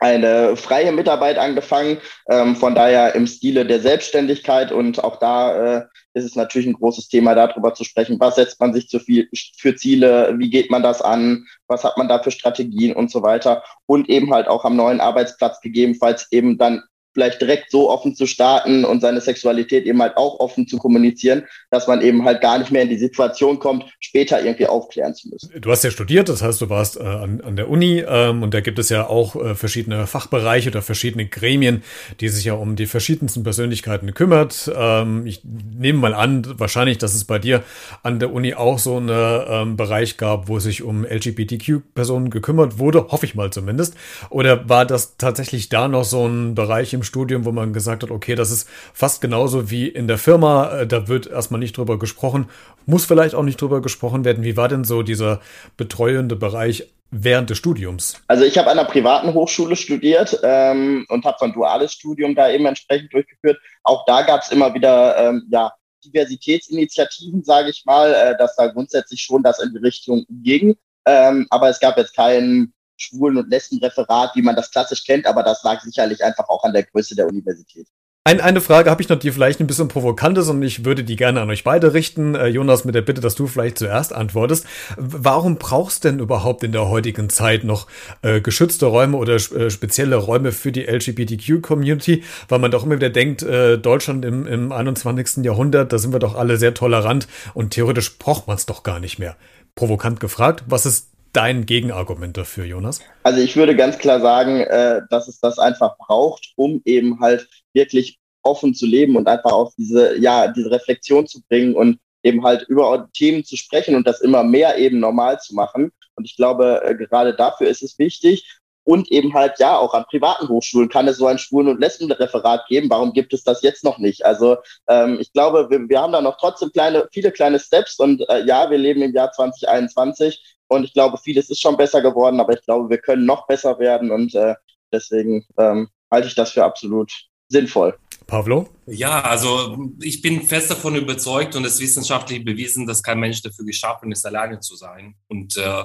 eine 0.00 0.56
freie 0.56 0.92
Mitarbeit 0.92 1.38
angefangen, 1.38 1.98
ähm, 2.28 2.56
von 2.56 2.74
daher 2.74 3.14
im 3.14 3.26
Stile 3.26 3.66
der 3.66 3.80
Selbstständigkeit. 3.80 4.72
Und 4.72 5.04
auch 5.04 5.18
da 5.18 5.76
äh, 5.76 5.84
ist 6.14 6.24
es 6.24 6.36
natürlich 6.36 6.66
ein 6.66 6.74
großes 6.74 7.08
Thema, 7.08 7.34
darüber 7.34 7.74
zu 7.74 7.84
sprechen, 7.84 8.18
was 8.18 8.36
setzt 8.36 8.58
man 8.60 8.72
sich 8.72 8.88
zu 8.88 8.98
viel, 8.98 9.28
für 9.58 9.76
Ziele, 9.76 10.34
wie 10.38 10.50
geht 10.50 10.70
man 10.70 10.82
das 10.82 11.02
an, 11.02 11.46
was 11.68 11.84
hat 11.84 11.98
man 11.98 12.08
da 12.08 12.22
für 12.22 12.30
Strategien 12.30 12.96
und 12.96 13.10
so 13.10 13.22
weiter? 13.22 13.62
Und 13.86 14.08
eben 14.08 14.32
halt 14.32 14.48
auch 14.48 14.64
am 14.64 14.74
neuen 14.74 15.00
Arbeitsplatz 15.00 15.60
gegebenenfalls 15.60 16.28
eben 16.30 16.56
dann 16.56 16.82
vielleicht 17.12 17.40
direkt 17.40 17.70
so 17.70 17.90
offen 17.90 18.14
zu 18.14 18.26
starten 18.26 18.84
und 18.84 19.00
seine 19.00 19.20
Sexualität 19.20 19.86
eben 19.86 20.00
halt 20.00 20.16
auch 20.16 20.38
offen 20.40 20.66
zu 20.66 20.78
kommunizieren, 20.78 21.44
dass 21.70 21.86
man 21.86 22.00
eben 22.02 22.24
halt 22.24 22.40
gar 22.40 22.58
nicht 22.58 22.70
mehr 22.70 22.82
in 22.82 22.88
die 22.88 22.98
Situation 22.98 23.58
kommt, 23.58 23.84
später 24.00 24.42
irgendwie 24.42 24.66
aufklären 24.66 25.14
zu 25.14 25.28
müssen. 25.28 25.60
Du 25.60 25.70
hast 25.70 25.82
ja 25.84 25.90
studiert, 25.90 26.28
das 26.28 26.42
heißt, 26.42 26.60
du 26.60 26.70
warst 26.70 26.98
äh, 26.98 27.02
an, 27.02 27.40
an 27.40 27.56
der 27.56 27.68
Uni 27.68 28.04
ähm, 28.06 28.42
und 28.42 28.54
da 28.54 28.60
gibt 28.60 28.78
es 28.78 28.88
ja 28.88 29.06
auch 29.06 29.34
äh, 29.36 29.54
verschiedene 29.54 30.06
Fachbereiche 30.06 30.70
oder 30.70 30.82
verschiedene 30.82 31.26
Gremien, 31.26 31.82
die 32.20 32.28
sich 32.28 32.44
ja 32.44 32.54
um 32.54 32.76
die 32.76 32.86
verschiedensten 32.86 33.42
Persönlichkeiten 33.42 34.14
kümmert. 34.14 34.70
Ähm, 34.74 35.26
ich 35.26 35.42
nehme 35.44 35.98
mal 35.98 36.14
an, 36.14 36.46
wahrscheinlich, 36.58 36.98
dass 36.98 37.14
es 37.14 37.24
bei 37.24 37.38
dir 37.38 37.62
an 38.02 38.18
der 38.18 38.32
Uni 38.32 38.54
auch 38.54 38.78
so 38.78 38.96
einen 38.96 39.10
ähm, 39.10 39.76
Bereich 39.76 40.16
gab, 40.16 40.48
wo 40.48 40.58
sich 40.58 40.82
um 40.82 41.04
LGBTQ-Personen 41.04 42.30
gekümmert 42.30 42.78
wurde, 42.78 43.08
hoffe 43.08 43.26
ich 43.26 43.34
mal 43.34 43.50
zumindest. 43.50 43.94
Oder 44.28 44.68
war 44.68 44.86
das 44.86 45.16
tatsächlich 45.16 45.68
da 45.68 45.88
noch 45.88 46.04
so 46.04 46.26
ein 46.26 46.54
Bereich 46.54 46.92
im 46.92 46.99
Studium, 47.02 47.44
wo 47.44 47.52
man 47.52 47.72
gesagt 47.72 48.02
hat, 48.02 48.10
okay, 48.10 48.34
das 48.34 48.50
ist 48.50 48.68
fast 48.92 49.20
genauso 49.20 49.70
wie 49.70 49.88
in 49.88 50.08
der 50.08 50.18
Firma, 50.18 50.80
äh, 50.80 50.86
da 50.86 51.08
wird 51.08 51.26
erstmal 51.26 51.60
nicht 51.60 51.76
drüber 51.76 51.98
gesprochen, 51.98 52.48
muss 52.86 53.04
vielleicht 53.04 53.34
auch 53.34 53.42
nicht 53.42 53.60
drüber 53.60 53.82
gesprochen 53.82 54.24
werden. 54.24 54.44
Wie 54.44 54.56
war 54.56 54.68
denn 54.68 54.84
so 54.84 55.02
dieser 55.02 55.40
betreuende 55.76 56.36
Bereich 56.36 56.86
während 57.10 57.50
des 57.50 57.58
Studiums? 57.58 58.20
Also 58.28 58.44
ich 58.44 58.56
habe 58.56 58.70
an 58.70 58.78
einer 58.78 58.88
privaten 58.88 59.34
Hochschule 59.34 59.76
studiert 59.76 60.38
ähm, 60.42 61.06
und 61.08 61.24
habe 61.24 61.36
so 61.38 61.46
ein 61.46 61.52
duales 61.52 61.92
Studium 61.92 62.34
da 62.34 62.50
eben 62.50 62.66
entsprechend 62.66 63.12
durchgeführt. 63.12 63.58
Auch 63.82 64.04
da 64.06 64.22
gab 64.22 64.42
es 64.42 64.50
immer 64.50 64.72
wieder 64.74 65.16
ähm, 65.16 65.46
ja, 65.50 65.72
Diversitätsinitiativen, 66.04 67.44
sage 67.44 67.70
ich 67.70 67.84
mal, 67.84 68.12
äh, 68.12 68.36
dass 68.38 68.56
da 68.56 68.68
grundsätzlich 68.68 69.20
schon 69.20 69.42
das 69.42 69.60
in 69.60 69.72
die 69.72 69.78
Richtung 69.78 70.24
ging. 70.28 70.76
Ähm, 71.06 71.46
aber 71.50 71.68
es 71.68 71.80
gab 71.80 71.96
jetzt 71.96 72.14
keinen 72.14 72.72
Schwulen- 73.00 73.38
und 73.38 73.50
Lesbenreferat, 73.50 74.36
wie 74.36 74.42
man 74.42 74.56
das 74.56 74.70
klassisch 74.70 75.04
kennt, 75.04 75.26
aber 75.26 75.42
das 75.42 75.62
lag 75.62 75.80
sicherlich 75.80 76.22
einfach 76.22 76.48
auch 76.48 76.64
an 76.64 76.72
der 76.72 76.84
Größe 76.84 77.14
der 77.14 77.26
Universität. 77.26 77.86
Ein, 78.22 78.42
eine 78.42 78.60
Frage 78.60 78.90
habe 78.90 79.00
ich 79.00 79.08
noch, 79.08 79.18
die 79.18 79.32
vielleicht 79.32 79.60
ein 79.60 79.66
bisschen 79.66 79.88
provokant 79.88 80.36
ist 80.36 80.48
und 80.48 80.62
ich 80.62 80.84
würde 80.84 81.04
die 81.04 81.16
gerne 81.16 81.40
an 81.40 81.48
euch 81.48 81.64
beide 81.64 81.94
richten. 81.94 82.34
Äh, 82.34 82.48
Jonas, 82.48 82.84
mit 82.84 82.94
der 82.94 83.00
Bitte, 83.00 83.22
dass 83.22 83.34
du 83.34 83.46
vielleicht 83.46 83.78
zuerst 83.78 84.12
antwortest. 84.12 84.66
Warum 84.98 85.56
brauchst 85.56 86.04
denn 86.04 86.18
überhaupt 86.18 86.62
in 86.62 86.72
der 86.72 86.90
heutigen 86.90 87.30
Zeit 87.30 87.64
noch 87.64 87.86
äh, 88.20 88.42
geschützte 88.42 88.84
Räume 88.84 89.16
oder 89.16 89.36
äh, 89.36 89.70
spezielle 89.70 90.16
Räume 90.16 90.52
für 90.52 90.70
die 90.70 90.84
LGBTQ-Community? 90.84 92.22
Weil 92.50 92.58
man 92.58 92.70
doch 92.70 92.84
immer 92.84 92.96
wieder 92.96 93.08
denkt, 93.08 93.42
äh, 93.42 93.78
Deutschland 93.78 94.26
im, 94.26 94.46
im 94.46 94.70
21. 94.70 95.42
Jahrhundert, 95.42 95.90
da 95.90 95.96
sind 95.96 96.12
wir 96.12 96.18
doch 96.18 96.34
alle 96.34 96.58
sehr 96.58 96.74
tolerant 96.74 97.26
und 97.54 97.70
theoretisch 97.70 98.18
braucht 98.18 98.46
man 98.46 98.56
es 98.56 98.66
doch 98.66 98.82
gar 98.82 99.00
nicht 99.00 99.18
mehr. 99.18 99.34
Provokant 99.74 100.20
gefragt, 100.20 100.64
was 100.66 100.84
ist 100.84 101.09
dein 101.32 101.66
Gegenargument 101.66 102.36
dafür, 102.36 102.64
Jonas? 102.64 103.00
Also 103.22 103.40
ich 103.40 103.56
würde 103.56 103.76
ganz 103.76 103.98
klar 103.98 104.20
sagen, 104.20 104.60
äh, 104.60 105.02
dass 105.10 105.28
es 105.28 105.40
das 105.40 105.58
einfach 105.58 105.96
braucht, 105.98 106.52
um 106.56 106.82
eben 106.84 107.20
halt 107.20 107.48
wirklich 107.72 108.18
offen 108.42 108.74
zu 108.74 108.86
leben 108.86 109.16
und 109.16 109.28
einfach 109.28 109.52
auch 109.52 109.72
diese, 109.76 110.18
ja, 110.18 110.48
diese 110.48 110.70
Reflexion 110.70 111.26
zu 111.26 111.42
bringen 111.48 111.74
und 111.74 111.98
eben 112.22 112.44
halt 112.44 112.62
über 112.68 113.08
Themen 113.14 113.44
zu 113.44 113.56
sprechen 113.56 113.94
und 113.94 114.06
das 114.06 114.20
immer 114.20 114.42
mehr 114.44 114.78
eben 114.78 115.00
normal 115.00 115.40
zu 115.40 115.54
machen. 115.54 115.92
Und 116.16 116.24
ich 116.24 116.36
glaube, 116.36 116.82
äh, 116.84 116.94
gerade 116.94 117.34
dafür 117.34 117.68
ist 117.68 117.82
es 117.82 117.98
wichtig. 117.98 118.58
Und 118.84 119.10
eben 119.12 119.34
halt, 119.34 119.58
ja, 119.58 119.76
auch 119.76 119.92
an 119.94 120.06
privaten 120.06 120.48
Hochschulen 120.48 120.88
kann 120.88 121.06
es 121.06 121.18
so 121.18 121.26
ein 121.26 121.38
Schwulen- 121.38 121.68
und 121.68 121.80
Lesbenreferat 121.80 122.66
geben. 122.66 122.88
Warum 122.90 123.12
gibt 123.12 123.32
es 123.34 123.44
das 123.44 123.62
jetzt 123.62 123.84
noch 123.84 123.98
nicht? 123.98 124.24
Also 124.24 124.56
ähm, 124.88 125.18
ich 125.20 125.32
glaube, 125.32 125.68
wir, 125.70 125.88
wir 125.88 126.00
haben 126.00 126.12
da 126.12 126.20
noch 126.22 126.38
trotzdem 126.38 126.72
kleine, 126.72 127.06
viele 127.12 127.30
kleine 127.30 127.60
Steps 127.60 127.98
und 127.98 128.26
äh, 128.28 128.44
ja, 128.46 128.70
wir 128.70 128.78
leben 128.78 129.02
im 129.02 129.12
Jahr 129.12 129.30
2021 129.32 130.49
und 130.70 130.84
ich 130.84 130.92
glaube, 130.92 131.18
vieles 131.18 131.50
ist 131.50 131.60
schon 131.60 131.76
besser 131.76 132.00
geworden, 132.00 132.40
aber 132.40 132.54
ich 132.54 132.62
glaube, 132.62 132.88
wir 132.88 132.98
können 132.98 133.26
noch 133.26 133.46
besser 133.46 133.78
werden 133.78 134.10
und 134.10 134.34
äh, 134.34 134.54
deswegen 134.92 135.44
ähm, 135.58 135.88
halte 136.10 136.28
ich 136.28 136.34
das 136.34 136.52
für 136.52 136.64
absolut 136.64 137.12
sinnvoll. 137.48 137.98
Pavlo? 138.26 138.68
Ja, 138.86 139.20
also 139.22 139.90
ich 140.00 140.22
bin 140.22 140.42
fest 140.42 140.70
davon 140.70 140.94
überzeugt 140.94 141.56
und 141.56 141.64
es 141.64 141.74
ist 141.74 141.80
wissenschaftlich 141.80 142.44
bewiesen, 142.44 142.86
dass 142.86 143.02
kein 143.02 143.18
Mensch 143.18 143.42
dafür 143.42 143.64
geschaffen 143.64 144.12
ist, 144.12 144.24
alleine 144.24 144.60
zu 144.60 144.76
sein. 144.76 145.16
Und 145.26 145.56
äh, 145.56 145.84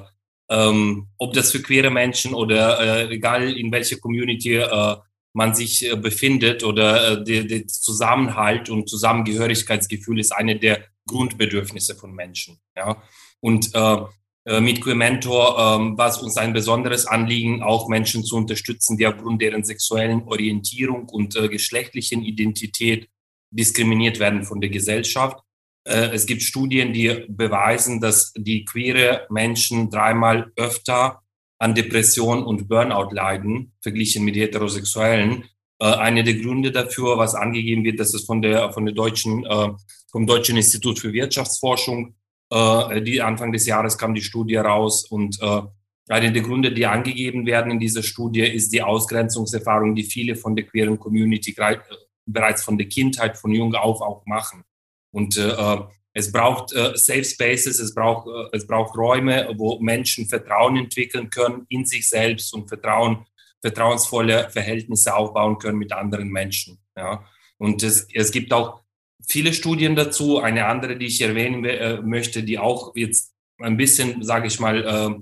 ähm, 0.49 1.07
ob 1.17 1.33
das 1.33 1.51
für 1.51 1.63
queere 1.63 1.89
Menschen 1.89 2.35
oder 2.35 2.79
äh, 2.79 3.13
egal 3.15 3.57
in 3.57 3.71
welcher 3.71 3.97
Community 3.97 4.57
äh, 4.57 4.95
man 5.33 5.55
sich 5.55 5.91
äh, 5.91 5.95
befindet 5.95 6.63
oder 6.63 7.13
äh, 7.13 7.23
der, 7.23 7.43
der 7.45 7.67
Zusammenhalt 7.67 8.69
und 8.69 8.87
Zusammengehörigkeitsgefühl 8.87 10.19
ist 10.19 10.31
eine 10.31 10.59
der 10.59 10.85
Grundbedürfnisse 11.07 11.95
von 11.95 12.13
Menschen. 12.13 12.59
Ja? 12.77 13.01
Und 13.39 13.73
äh, 13.73 13.79
äh, 13.79 14.05
mit 14.47 14.81
Quementor 14.81 15.57
ähm, 15.57 15.97
war 15.97 16.09
es 16.09 16.19
uns 16.19 16.37
ein 16.37 16.53
besonderes 16.53 17.07
Anliegen, 17.07 17.63
auch 17.63 17.89
Menschen 17.89 18.23
zu 18.23 18.35
unterstützen, 18.35 18.95
die 18.95 19.07
aufgrund 19.07 19.41
deren 19.41 19.63
sexuellen 19.63 20.21
Orientierung 20.27 21.09
und 21.09 21.35
äh, 21.35 21.47
geschlechtlichen 21.47 22.21
Identität 22.21 23.09
diskriminiert 23.49 24.19
werden 24.19 24.43
von 24.43 24.61
der 24.61 24.69
Gesellschaft. 24.69 25.39
Äh, 25.87 26.09
es 26.13 26.25
gibt 26.25 26.43
Studien, 26.43 26.93
die 26.93 27.25
beweisen, 27.27 28.01
dass 28.01 28.33
die 28.37 28.65
queere 28.65 29.25
Menschen 29.29 29.89
dreimal 29.89 30.51
öfter 30.55 31.21
an 31.57 31.73
Depression 31.73 32.43
und 32.43 32.67
Burnout 32.67 33.13
leiden, 33.13 33.73
verglichen 33.81 34.25
mit 34.25 34.35
heterosexuellen. 34.35 35.45
Äh, 35.79 35.85
eine 35.85 36.23
der 36.23 36.35
Gründe 36.35 36.71
dafür, 36.71 37.17
was 37.17 37.35
angegeben 37.35 37.83
wird, 37.83 37.99
dass 37.99 38.13
es 38.13 38.25
von 38.25 38.41
der, 38.41 38.71
von 38.73 38.85
der 38.85 38.93
deutschen, 38.93 39.45
äh, 39.45 39.69
vom 40.11 40.27
Deutschen 40.27 40.57
Institut 40.57 40.99
für 40.99 41.13
Wirtschaftsforschung 41.13 42.15
äh, 42.49 43.01
die 43.01 43.21
Anfang 43.21 43.51
des 43.51 43.65
Jahres 43.65 43.97
kam 43.97 44.13
die 44.13 44.21
Studie 44.21 44.57
raus 44.57 45.05
und 45.05 45.41
äh, 45.41 45.61
eine 46.07 46.31
der 46.31 46.43
Gründe, 46.43 46.71
die 46.71 46.85
angegeben 46.85 47.45
werden 47.45 47.71
in 47.71 47.79
dieser 47.79 48.03
Studie, 48.03 48.41
ist 48.41 48.71
die 48.71 48.81
Ausgrenzungserfahrung, 48.81 49.95
die 49.95 50.03
viele 50.03 50.35
von 50.35 50.55
der 50.55 50.65
queeren 50.65 50.99
Community 50.99 51.55
äh, 51.57 51.77
bereits 52.25 52.63
von 52.63 52.77
der 52.77 52.87
Kindheit, 52.87 53.37
von 53.37 53.51
jung 53.51 53.73
auf 53.73 54.01
auch 54.01 54.25
machen. 54.25 54.63
Und 55.11 55.37
äh, 55.37 55.77
es 56.13 56.31
braucht 56.31 56.73
äh, 56.73 56.95
Safe 56.95 57.23
Spaces, 57.23 57.79
es 57.79 57.93
braucht, 57.93 58.27
äh, 58.27 58.55
es 58.55 58.65
braucht 58.65 58.97
Räume, 58.97 59.53
wo 59.57 59.79
Menschen 59.79 60.27
Vertrauen 60.27 60.77
entwickeln 60.77 61.29
können 61.29 61.65
in 61.69 61.85
sich 61.85 62.07
selbst 62.07 62.53
und 62.53 62.69
Vertrauen, 62.69 63.25
vertrauensvolle 63.61 64.49
Verhältnisse 64.49 65.15
aufbauen 65.15 65.57
können 65.57 65.77
mit 65.77 65.91
anderen 65.91 66.29
Menschen. 66.29 66.79
Ja. 66.95 67.25
Und 67.57 67.83
es, 67.83 68.07
es 68.13 68.31
gibt 68.31 68.53
auch 68.53 68.84
viele 69.27 69.53
Studien 69.53 69.95
dazu. 69.95 70.39
Eine 70.39 70.67
andere, 70.67 70.97
die 70.97 71.07
ich 71.07 71.21
erwähnen 71.21 71.65
äh, 71.65 72.01
möchte, 72.01 72.43
die 72.43 72.59
auch 72.59 72.95
jetzt 72.95 73.33
ein 73.59 73.77
bisschen, 73.77 74.23
sage 74.23 74.47
ich 74.47 74.59
mal, 74.59 74.83
äh, 74.83 75.15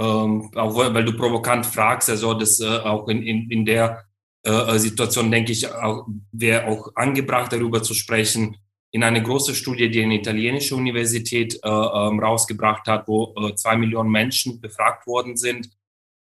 äh, 0.00 0.02
auch 0.02 0.76
weil 0.76 1.04
du 1.04 1.16
provokant 1.16 1.66
fragst, 1.66 2.08
also 2.08 2.34
das 2.34 2.60
äh, 2.60 2.66
auch 2.66 3.08
in, 3.08 3.20
in, 3.22 3.50
in 3.50 3.64
der 3.64 4.04
äh, 4.44 4.78
Situation, 4.78 5.28
denke 5.30 5.52
ich, 5.52 5.66
wäre 6.32 6.66
auch 6.66 6.92
angebracht, 6.94 7.52
darüber 7.52 7.82
zu 7.82 7.94
sprechen. 7.94 8.56
In 8.90 9.02
eine 9.02 9.22
große 9.22 9.54
Studie, 9.54 9.90
die 9.90 10.02
eine 10.02 10.14
italienische 10.14 10.74
Universität 10.76 11.58
äh, 11.62 11.68
ähm, 11.68 12.20
rausgebracht 12.20 12.86
hat, 12.86 13.06
wo 13.06 13.34
zwei 13.54 13.76
Millionen 13.76 14.10
Menschen 14.10 14.58
befragt 14.60 15.06
worden 15.06 15.36
sind. 15.36 15.68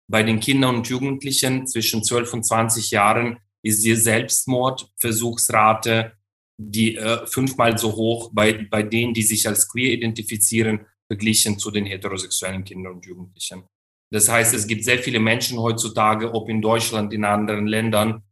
Bei 0.09 0.23
den 0.23 0.41
Kindern 0.41 0.75
und 0.77 0.89
Jugendlichen 0.89 1.67
zwischen 1.67 2.03
12 2.03 2.33
und 2.33 2.43
20 2.43 2.91
Jahren 2.91 3.37
ist 3.61 3.85
die 3.85 3.95
Selbstmordversuchsrate 3.95 6.16
die 6.57 6.95
äh, 6.95 7.25
fünfmal 7.27 7.77
so 7.77 7.95
hoch 7.95 8.31
bei, 8.33 8.67
bei 8.69 8.83
denen, 8.83 9.13
die 9.13 9.21
sich 9.21 9.47
als 9.47 9.69
queer 9.69 9.93
identifizieren, 9.93 10.81
verglichen 11.07 11.57
zu 11.59 11.71
den 11.71 11.85
heterosexuellen 11.85 12.63
Kindern 12.63 12.95
und 12.95 13.05
Jugendlichen. 13.05 13.63
Das 14.11 14.29
heißt, 14.29 14.53
es 14.53 14.67
gibt 14.67 14.83
sehr 14.83 14.99
viele 14.99 15.19
Menschen 15.19 15.59
heutzutage, 15.59 16.33
ob 16.33 16.49
in 16.49 16.61
Deutschland, 16.61 17.13
in 17.13 17.25
anderen 17.25 17.67
Ländern, 17.67 18.23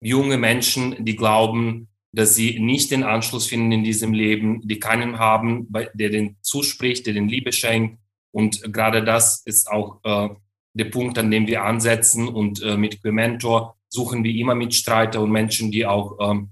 junge 0.00 0.38
Menschen, 0.38 1.04
die 1.04 1.16
glauben, 1.16 1.88
dass 2.12 2.34
sie 2.34 2.58
nicht 2.58 2.90
den 2.90 3.02
Anschluss 3.02 3.46
finden 3.46 3.72
in 3.72 3.84
diesem 3.84 4.12
Leben, 4.12 4.66
die 4.66 4.78
keinen 4.78 5.18
haben, 5.18 5.68
der 5.94 6.10
den 6.10 6.36
zuspricht, 6.40 7.06
der 7.06 7.14
den 7.14 7.28
Liebe 7.28 7.52
schenkt. 7.52 7.98
Und 8.32 8.72
gerade 8.72 9.04
das 9.04 9.42
ist 9.44 9.70
auch 9.70 10.00
äh, 10.04 10.28
der 10.74 10.84
Punkt, 10.86 11.18
an 11.18 11.30
dem 11.30 11.46
wir 11.46 11.64
ansetzen. 11.64 12.28
Und 12.28 12.62
äh, 12.62 12.76
mit 12.76 13.02
Quementor 13.02 13.76
suchen 13.88 14.24
wir 14.24 14.34
immer 14.34 14.54
Mitstreiter 14.54 15.20
und 15.20 15.30
Menschen, 15.30 15.70
die 15.70 15.84
auch 15.84 16.16
ähm, 16.20 16.50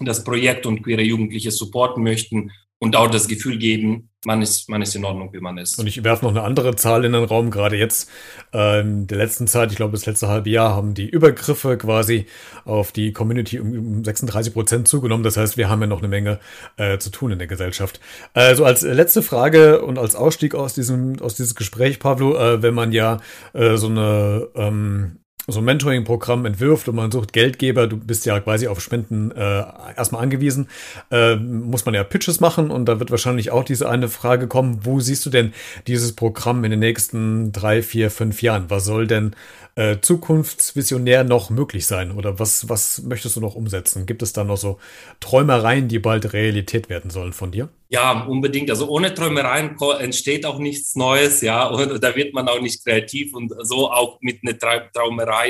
das 0.00 0.24
Projekt 0.24 0.66
und 0.66 0.82
queere 0.82 1.02
Jugendliche 1.02 1.50
supporten 1.50 2.02
möchten 2.02 2.50
und 2.78 2.96
auch 2.96 3.08
das 3.08 3.28
Gefühl 3.28 3.58
geben, 3.58 4.10
man 4.24 4.42
ist, 4.42 4.68
man 4.68 4.82
ist 4.82 4.96
in 4.96 5.04
Ordnung, 5.04 5.32
wie 5.32 5.38
man 5.38 5.56
ist. 5.56 5.78
Und 5.78 5.86
ich 5.86 6.02
werfe 6.02 6.24
noch 6.24 6.32
eine 6.32 6.42
andere 6.42 6.74
Zahl 6.74 7.04
in 7.04 7.12
den 7.12 7.22
Raum. 7.22 7.52
Gerade 7.52 7.76
jetzt, 7.76 8.10
äh, 8.52 8.80
in 8.80 9.06
der 9.06 9.18
letzten 9.18 9.46
Zeit, 9.46 9.70
ich 9.70 9.76
glaube, 9.76 9.92
das 9.92 10.06
letzte 10.06 10.26
halbe 10.26 10.50
Jahr, 10.50 10.74
haben 10.74 10.94
die 10.94 11.08
Übergriffe 11.08 11.76
quasi 11.78 12.26
auf 12.64 12.90
die 12.90 13.12
Community 13.12 13.60
um 13.60 14.04
36 14.04 14.52
Prozent 14.52 14.88
zugenommen. 14.88 15.22
Das 15.22 15.36
heißt, 15.36 15.56
wir 15.56 15.68
haben 15.68 15.80
ja 15.80 15.86
noch 15.86 16.00
eine 16.00 16.08
Menge 16.08 16.40
äh, 16.76 16.98
zu 16.98 17.10
tun 17.10 17.30
in 17.30 17.38
der 17.38 17.46
Gesellschaft. 17.46 18.00
Also 18.34 18.64
als 18.64 18.82
letzte 18.82 19.22
Frage 19.22 19.82
und 19.82 19.96
als 19.96 20.16
Ausstieg 20.16 20.56
aus 20.56 20.74
diesem, 20.74 21.20
aus 21.20 21.36
dieses 21.36 21.54
Gespräch, 21.54 22.00
Pablo, 22.00 22.36
äh, 22.36 22.62
wenn 22.62 22.74
man 22.74 22.90
ja 22.90 23.18
äh, 23.52 23.76
so 23.76 23.86
eine, 23.86 24.48
ähm, 24.56 25.18
so 25.52 25.60
ein 25.60 25.64
Mentoring-Programm 25.64 26.44
entwirft 26.46 26.88
und 26.88 26.96
man 26.96 27.10
sucht 27.10 27.32
Geldgeber, 27.32 27.86
du 27.86 27.96
bist 27.96 28.26
ja 28.26 28.40
quasi 28.40 28.66
auf 28.66 28.80
Spenden 28.80 29.30
äh, 29.30 29.64
erstmal 29.96 30.22
angewiesen, 30.22 30.68
äh, 31.10 31.36
muss 31.36 31.84
man 31.84 31.94
ja 31.94 32.04
Pitches 32.04 32.40
machen 32.40 32.70
und 32.70 32.86
da 32.86 32.98
wird 32.98 33.10
wahrscheinlich 33.10 33.50
auch 33.50 33.64
diese 33.64 33.88
eine 33.88 34.08
Frage 34.08 34.48
kommen, 34.48 34.80
wo 34.82 35.00
siehst 35.00 35.24
du 35.26 35.30
denn 35.30 35.52
dieses 35.86 36.14
Programm 36.14 36.64
in 36.64 36.70
den 36.70 36.80
nächsten 36.80 37.52
drei, 37.52 37.82
vier, 37.82 38.10
fünf 38.10 38.42
Jahren? 38.42 38.64
Was 38.68 38.84
soll 38.84 39.06
denn 39.06 39.36
äh, 39.74 40.00
zukunftsvisionär 40.00 41.24
noch 41.24 41.50
möglich 41.50 41.86
sein? 41.86 42.12
Oder 42.12 42.38
was, 42.38 42.68
was 42.68 43.02
möchtest 43.02 43.36
du 43.36 43.40
noch 43.40 43.54
umsetzen? 43.54 44.06
Gibt 44.06 44.22
es 44.22 44.32
da 44.32 44.44
noch 44.44 44.56
so 44.56 44.78
Träumereien, 45.20 45.88
die 45.88 45.98
bald 45.98 46.32
Realität 46.32 46.88
werden 46.88 47.10
sollen 47.10 47.32
von 47.32 47.52
dir? 47.52 47.68
Ja, 47.88 48.24
unbedingt. 48.24 48.70
Also 48.70 48.88
ohne 48.88 49.12
Träumereien 49.12 49.76
entsteht 50.00 50.46
auch 50.46 50.58
nichts 50.58 50.96
Neues, 50.96 51.42
ja, 51.42 51.66
und 51.66 52.02
da 52.02 52.16
wird 52.16 52.32
man 52.32 52.48
auch 52.48 52.60
nicht 52.60 52.84
kreativ 52.84 53.34
und 53.34 53.52
so 53.62 53.90
auch 53.90 54.18
mit 54.20 54.40
einer 54.42 54.58
Traumerei 54.92 55.41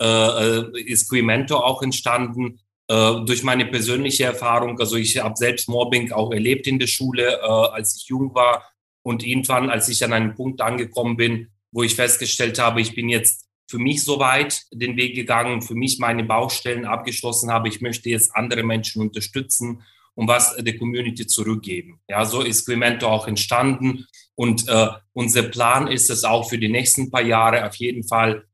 äh, 0.00 0.04
äh, 0.04 0.80
ist 0.82 1.08
Quimento 1.10 1.56
auch 1.56 1.82
entstanden 1.82 2.60
äh, 2.88 3.24
durch 3.24 3.42
meine 3.42 3.66
persönliche 3.66 4.24
Erfahrung. 4.24 4.78
Also 4.78 4.96
ich 4.96 5.18
habe 5.18 5.36
selbst 5.36 5.68
Mobbing 5.68 6.12
auch 6.12 6.32
erlebt 6.32 6.66
in 6.66 6.78
der 6.78 6.86
Schule, 6.86 7.40
äh, 7.40 7.46
als 7.46 7.96
ich 7.96 8.08
jung 8.08 8.34
war 8.34 8.64
und 9.02 9.26
irgendwann, 9.26 9.70
als 9.70 9.88
ich 9.88 10.04
an 10.04 10.12
einen 10.12 10.34
Punkt 10.34 10.60
angekommen 10.60 11.16
bin, 11.16 11.48
wo 11.72 11.82
ich 11.82 11.94
festgestellt 11.94 12.58
habe, 12.58 12.80
ich 12.80 12.94
bin 12.94 13.08
jetzt 13.08 13.48
für 13.70 13.78
mich 13.78 14.02
soweit 14.02 14.62
den 14.72 14.96
Weg 14.96 15.14
gegangen, 15.14 15.62
für 15.62 15.74
mich 15.74 15.98
meine 15.98 16.24
Baustellen 16.24 16.86
abgeschlossen 16.86 17.52
habe. 17.52 17.68
Ich 17.68 17.80
möchte 17.80 18.08
jetzt 18.08 18.34
andere 18.34 18.62
Menschen 18.62 19.02
unterstützen 19.02 19.82
und 20.14 20.26
was 20.26 20.56
der 20.56 20.78
Community 20.78 21.26
zurückgeben. 21.26 22.00
Ja, 22.08 22.24
so 22.24 22.40
ist 22.40 22.64
Quimento 22.64 23.06
auch 23.06 23.28
entstanden. 23.28 24.06
Und 24.34 24.66
äh, 24.68 24.88
unser 25.12 25.42
Plan 25.42 25.88
ist 25.88 26.10
es 26.10 26.24
auch 26.24 26.48
für 26.48 26.58
die 26.58 26.68
nächsten 26.68 27.10
paar 27.10 27.22
Jahre 27.22 27.66
auf 27.66 27.74
jeden 27.76 28.04
Fall, 28.04 28.36
äh, 28.36 28.47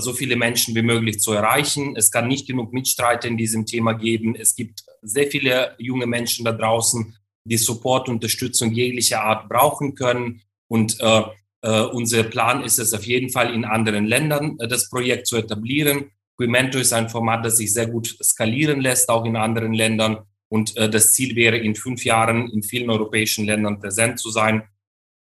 so 0.00 0.12
viele 0.12 0.36
Menschen 0.36 0.74
wie 0.74 0.82
möglich 0.82 1.20
zu 1.20 1.32
erreichen. 1.32 1.96
Es 1.96 2.10
kann 2.10 2.28
nicht 2.28 2.46
genug 2.46 2.74
Mitstreiter 2.74 3.26
in 3.26 3.38
diesem 3.38 3.64
Thema 3.64 3.94
geben. 3.94 4.34
Es 4.34 4.54
gibt 4.54 4.84
sehr 5.00 5.28
viele 5.28 5.74
junge 5.78 6.06
Menschen 6.06 6.44
da 6.44 6.52
draußen, 6.52 7.16
die 7.44 7.56
Support, 7.56 8.10
Unterstützung 8.10 8.72
jeglicher 8.72 9.22
Art 9.22 9.48
brauchen 9.48 9.94
können. 9.94 10.42
Und 10.68 11.00
äh, 11.00 11.22
Uh, 11.64 11.86
unser 11.92 12.24
Plan 12.24 12.64
ist 12.64 12.80
es 12.80 12.92
auf 12.92 13.04
jeden 13.04 13.30
Fall 13.30 13.54
in 13.54 13.64
anderen 13.64 14.04
Ländern, 14.04 14.58
uh, 14.60 14.66
das 14.66 14.90
Projekt 14.90 15.28
zu 15.28 15.36
etablieren. 15.36 16.10
Quimento 16.36 16.78
ist 16.78 16.92
ein 16.92 17.08
Format, 17.08 17.44
das 17.44 17.58
sich 17.58 17.72
sehr 17.72 17.86
gut 17.86 18.16
skalieren 18.20 18.80
lässt, 18.80 19.08
auch 19.08 19.24
in 19.24 19.36
anderen 19.36 19.72
Ländern. 19.72 20.18
Und 20.48 20.76
uh, 20.76 20.88
das 20.88 21.12
Ziel 21.12 21.36
wäre, 21.36 21.56
in 21.56 21.76
fünf 21.76 22.04
Jahren 22.04 22.48
in 22.48 22.64
vielen 22.64 22.90
europäischen 22.90 23.44
Ländern 23.44 23.78
präsent 23.78 24.18
zu 24.18 24.30
sein, 24.30 24.64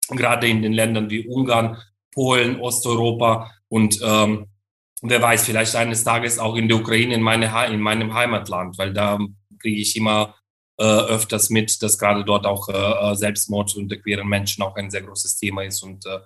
gerade 0.08 0.48
in 0.48 0.62
den 0.62 0.72
Ländern 0.72 1.10
wie 1.10 1.26
Ungarn, 1.26 1.76
Polen, 2.10 2.58
Osteuropa 2.58 3.50
und 3.70 4.00
ähm, 4.02 4.46
wer 5.02 5.22
weiß, 5.22 5.44
vielleicht 5.44 5.76
eines 5.76 6.04
Tages 6.04 6.38
auch 6.38 6.56
in 6.56 6.68
der 6.68 6.78
Ukraine, 6.78 7.14
in, 7.14 7.22
meine, 7.22 7.50
in 7.72 7.80
meinem 7.80 8.12
Heimatland, 8.12 8.76
weil 8.78 8.92
da 8.92 9.18
kriege 9.58 9.80
ich 9.80 9.96
immer 9.96 10.34
äh, 10.78 10.84
öfters 10.84 11.50
mit, 11.50 11.82
dass 11.82 11.98
gerade 11.98 12.24
dort 12.24 12.46
auch 12.46 12.68
äh, 12.68 13.14
Selbstmord 13.14 13.74
unter 13.76 13.96
queeren 13.96 14.28
Menschen 14.28 14.62
auch 14.62 14.76
ein 14.76 14.90
sehr 14.90 15.02
großes 15.02 15.38
Thema 15.38 15.62
ist 15.62 15.82
und 15.82 16.04
äh, 16.06 16.18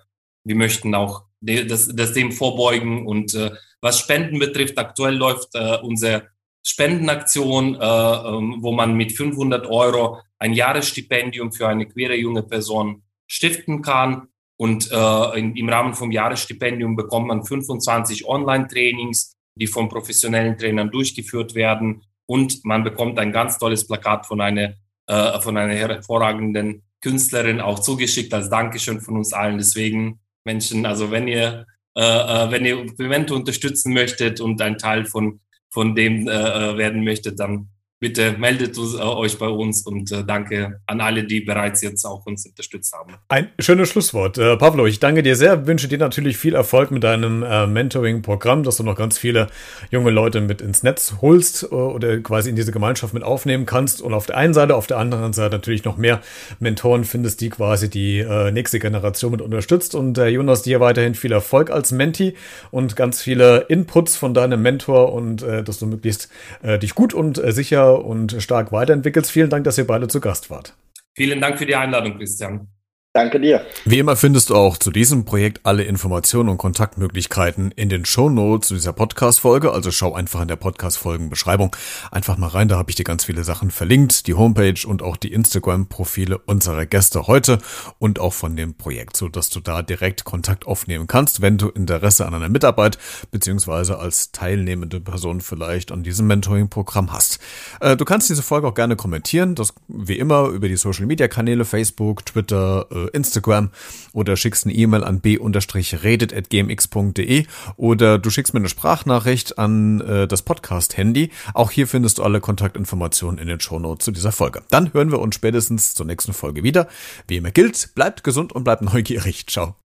wir 0.44 0.56
möchten 0.56 0.94
auch 0.94 1.24
das, 1.40 1.88
das 1.88 2.12
dem 2.12 2.32
vorbeugen 2.32 3.06
und 3.06 3.34
äh, 3.34 3.50
was 3.80 3.98
Spenden 3.98 4.38
betrifft, 4.38 4.78
aktuell 4.78 5.14
läuft 5.14 5.54
äh, 5.54 5.78
unsere 5.82 6.28
Spendenaktion, 6.66 7.74
äh, 7.74 7.78
ähm, 7.78 8.58
wo 8.60 8.72
man 8.72 8.94
mit 8.94 9.12
500 9.12 9.66
Euro 9.66 10.20
ein 10.38 10.54
Jahresstipendium 10.54 11.52
für 11.52 11.68
eine 11.68 11.86
queere 11.86 12.16
junge 12.16 12.42
Person 12.42 13.02
stiften 13.26 13.82
kann. 13.82 14.28
Und 14.56 14.90
äh, 14.90 15.38
in, 15.38 15.56
im 15.56 15.68
Rahmen 15.68 15.94
vom 15.94 16.10
Jahresstipendium 16.12 16.96
bekommt 16.96 17.28
man 17.28 17.44
25 17.44 18.26
Online-Trainings, 18.26 19.34
die 19.56 19.66
von 19.66 19.88
professionellen 19.88 20.56
Trainern 20.56 20.90
durchgeführt 20.90 21.54
werden 21.54 22.02
und 22.26 22.64
man 22.64 22.84
bekommt 22.84 23.18
ein 23.18 23.32
ganz 23.32 23.58
tolles 23.58 23.86
Plakat 23.86 24.26
von 24.26 24.40
einer, 24.40 24.74
äh, 25.06 25.40
von 25.40 25.56
einer 25.56 25.74
hervorragenden 25.74 26.82
Künstlerin 27.00 27.60
auch 27.60 27.78
zugeschickt 27.80 28.32
als 28.32 28.48
Dankeschön 28.48 29.00
von 29.00 29.16
uns 29.16 29.32
allen. 29.32 29.58
Deswegen, 29.58 30.20
Menschen, 30.44 30.86
also 30.86 31.10
wenn 31.10 31.28
ihr, 31.28 31.66
äh, 31.96 32.02
äh 32.02 32.50
wenn 32.50 32.64
ihr 32.64 32.78
Event 32.98 33.30
unterstützen 33.30 33.92
möchtet 33.92 34.40
und 34.40 34.60
ein 34.62 34.78
Teil 34.78 35.04
von, 35.04 35.40
von 35.70 35.94
dem 35.94 36.28
äh, 36.28 36.32
äh, 36.32 36.76
werden 36.78 37.04
möchtet, 37.04 37.38
dann 37.38 37.68
bitte 38.04 38.34
meldet 38.36 38.76
äh, 38.76 39.00
euch 39.00 39.38
bei 39.38 39.48
uns 39.48 39.86
und 39.86 40.12
äh, 40.12 40.24
danke 40.26 40.78
an 40.86 41.00
alle, 41.00 41.24
die 41.24 41.40
bereits 41.40 41.80
jetzt 41.80 42.04
auch 42.04 42.26
uns 42.26 42.44
unterstützt 42.44 42.92
haben. 42.92 43.14
Ein 43.28 43.48
schönes 43.58 43.88
Schlusswort. 43.88 44.36
Äh, 44.36 44.58
Pavlo, 44.58 44.84
ich 44.84 45.00
danke 45.00 45.22
dir 45.22 45.36
sehr, 45.36 45.66
wünsche 45.66 45.88
dir 45.88 45.96
natürlich 45.96 46.36
viel 46.36 46.54
Erfolg 46.54 46.90
mit 46.90 47.02
deinem 47.02 47.42
äh, 47.42 47.66
Mentoring-Programm, 47.66 48.62
dass 48.62 48.76
du 48.76 48.82
noch 48.82 48.94
ganz 48.94 49.16
viele 49.16 49.46
junge 49.90 50.10
Leute 50.10 50.42
mit 50.42 50.60
ins 50.60 50.82
Netz 50.82 51.14
holst 51.22 51.72
oder 51.72 52.18
quasi 52.18 52.50
in 52.50 52.56
diese 52.56 52.72
Gemeinschaft 52.72 53.14
mit 53.14 53.22
aufnehmen 53.22 53.64
kannst 53.64 54.02
und 54.02 54.12
auf 54.12 54.26
der 54.26 54.36
einen 54.36 54.52
Seite, 54.52 54.76
auf 54.76 54.86
der 54.86 54.98
anderen 54.98 55.32
Seite 55.32 55.56
natürlich 55.56 55.84
noch 55.84 55.96
mehr 55.96 56.20
Mentoren 56.60 57.04
findest, 57.04 57.40
die 57.40 57.48
quasi 57.48 57.88
die 57.88 58.22
nächste 58.52 58.78
Generation 58.78 59.32
mit 59.32 59.40
unterstützt 59.40 59.94
und 59.94 60.18
Jonas, 60.18 60.62
dir 60.62 60.80
weiterhin 60.80 61.14
viel 61.14 61.32
Erfolg 61.32 61.70
als 61.70 61.92
Menti 61.92 62.34
und 62.70 62.96
ganz 62.96 63.22
viele 63.22 63.60
Inputs 63.68 64.16
von 64.16 64.34
deinem 64.34 64.60
Mentor 64.60 65.12
und 65.12 65.42
dass 65.42 65.78
du 65.78 65.86
möglichst 65.86 66.28
dich 66.62 66.94
gut 66.94 67.14
und 67.14 67.38
äh, 67.38 67.52
und 67.96 68.40
stark 68.42 68.72
weiterentwickelst. 68.72 69.30
Vielen 69.30 69.50
Dank, 69.50 69.64
dass 69.64 69.78
ihr 69.78 69.86
beide 69.86 70.08
zu 70.08 70.20
Gast 70.20 70.50
wart. 70.50 70.74
Vielen 71.14 71.40
Dank 71.40 71.58
für 71.58 71.66
die 71.66 71.76
Einladung, 71.76 72.18
Christian. 72.18 72.68
Danke 73.16 73.38
dir. 73.38 73.64
Wie 73.84 74.00
immer 74.00 74.16
findest 74.16 74.50
du 74.50 74.56
auch 74.56 74.76
zu 74.76 74.90
diesem 74.90 75.24
Projekt 75.24 75.60
alle 75.62 75.84
Informationen 75.84 76.48
und 76.48 76.58
Kontaktmöglichkeiten 76.58 77.70
in 77.70 77.88
den 77.88 78.04
Show 78.04 78.28
Notes 78.28 78.66
zu 78.66 78.74
dieser 78.74 78.92
Podcast-Folge. 78.92 79.70
Also 79.70 79.92
schau 79.92 80.14
einfach 80.14 80.42
in 80.42 80.48
der 80.48 80.56
Podcast-Folgenbeschreibung 80.56 81.76
einfach 82.10 82.38
mal 82.38 82.48
rein. 82.48 82.66
Da 82.66 82.76
habe 82.76 82.90
ich 82.90 82.96
dir 82.96 83.04
ganz 83.04 83.24
viele 83.24 83.44
Sachen 83.44 83.70
verlinkt. 83.70 84.26
Die 84.26 84.34
Homepage 84.34 84.84
und 84.84 85.00
auch 85.00 85.16
die 85.16 85.32
Instagram-Profile 85.32 86.38
unserer 86.38 86.86
Gäste 86.86 87.28
heute 87.28 87.58
und 88.00 88.18
auch 88.18 88.32
von 88.32 88.56
dem 88.56 88.74
Projekt, 88.74 89.16
so 89.16 89.28
dass 89.28 89.48
du 89.48 89.60
da 89.60 89.82
direkt 89.82 90.24
Kontakt 90.24 90.66
aufnehmen 90.66 91.06
kannst, 91.06 91.40
wenn 91.40 91.56
du 91.56 91.68
Interesse 91.68 92.26
an 92.26 92.34
einer 92.34 92.48
Mitarbeit 92.48 92.98
beziehungsweise 93.30 93.96
als 93.96 94.32
teilnehmende 94.32 94.98
Person 94.98 95.40
vielleicht 95.40 95.92
an 95.92 96.02
diesem 96.02 96.26
Mentoring-Programm 96.26 97.12
hast. 97.12 97.38
Äh, 97.78 97.96
du 97.96 98.04
kannst 98.04 98.28
diese 98.28 98.42
Folge 98.42 98.66
auch 98.66 98.74
gerne 98.74 98.96
kommentieren. 98.96 99.54
Das 99.54 99.72
wie 99.86 100.18
immer 100.18 100.48
über 100.48 100.66
die 100.66 100.76
Social-Media-Kanäle 100.76 101.64
Facebook, 101.64 102.26
Twitter, 102.26 102.88
äh, 102.90 103.03
Instagram 103.08 103.70
oder 104.12 104.36
schickst 104.36 104.66
eine 104.66 104.74
E-Mail 104.74 105.04
an 105.04 105.20
b-redet.gmx.de 105.20 107.46
oder 107.76 108.18
du 108.18 108.30
schickst 108.30 108.54
mir 108.54 108.60
eine 108.60 108.68
Sprachnachricht 108.68 109.58
an 109.58 110.00
äh, 110.00 110.26
das 110.26 110.42
Podcast-Handy. 110.42 111.30
Auch 111.52 111.70
hier 111.70 111.86
findest 111.86 112.18
du 112.18 112.22
alle 112.22 112.40
Kontaktinformationen 112.40 113.38
in 113.38 113.48
den 113.48 113.60
Shownotes 113.60 114.04
zu 114.04 114.12
dieser 114.12 114.32
Folge. 114.32 114.62
Dann 114.70 114.92
hören 114.92 115.10
wir 115.10 115.20
uns 115.20 115.34
spätestens 115.34 115.94
zur 115.94 116.06
nächsten 116.06 116.32
Folge 116.32 116.62
wieder. 116.62 116.88
Wie 117.28 117.36
immer 117.36 117.50
gilt, 117.50 117.94
bleibt 117.94 118.24
gesund 118.24 118.52
und 118.52 118.64
bleibt 118.64 118.82
neugierig. 118.82 119.46
Ciao. 119.46 119.83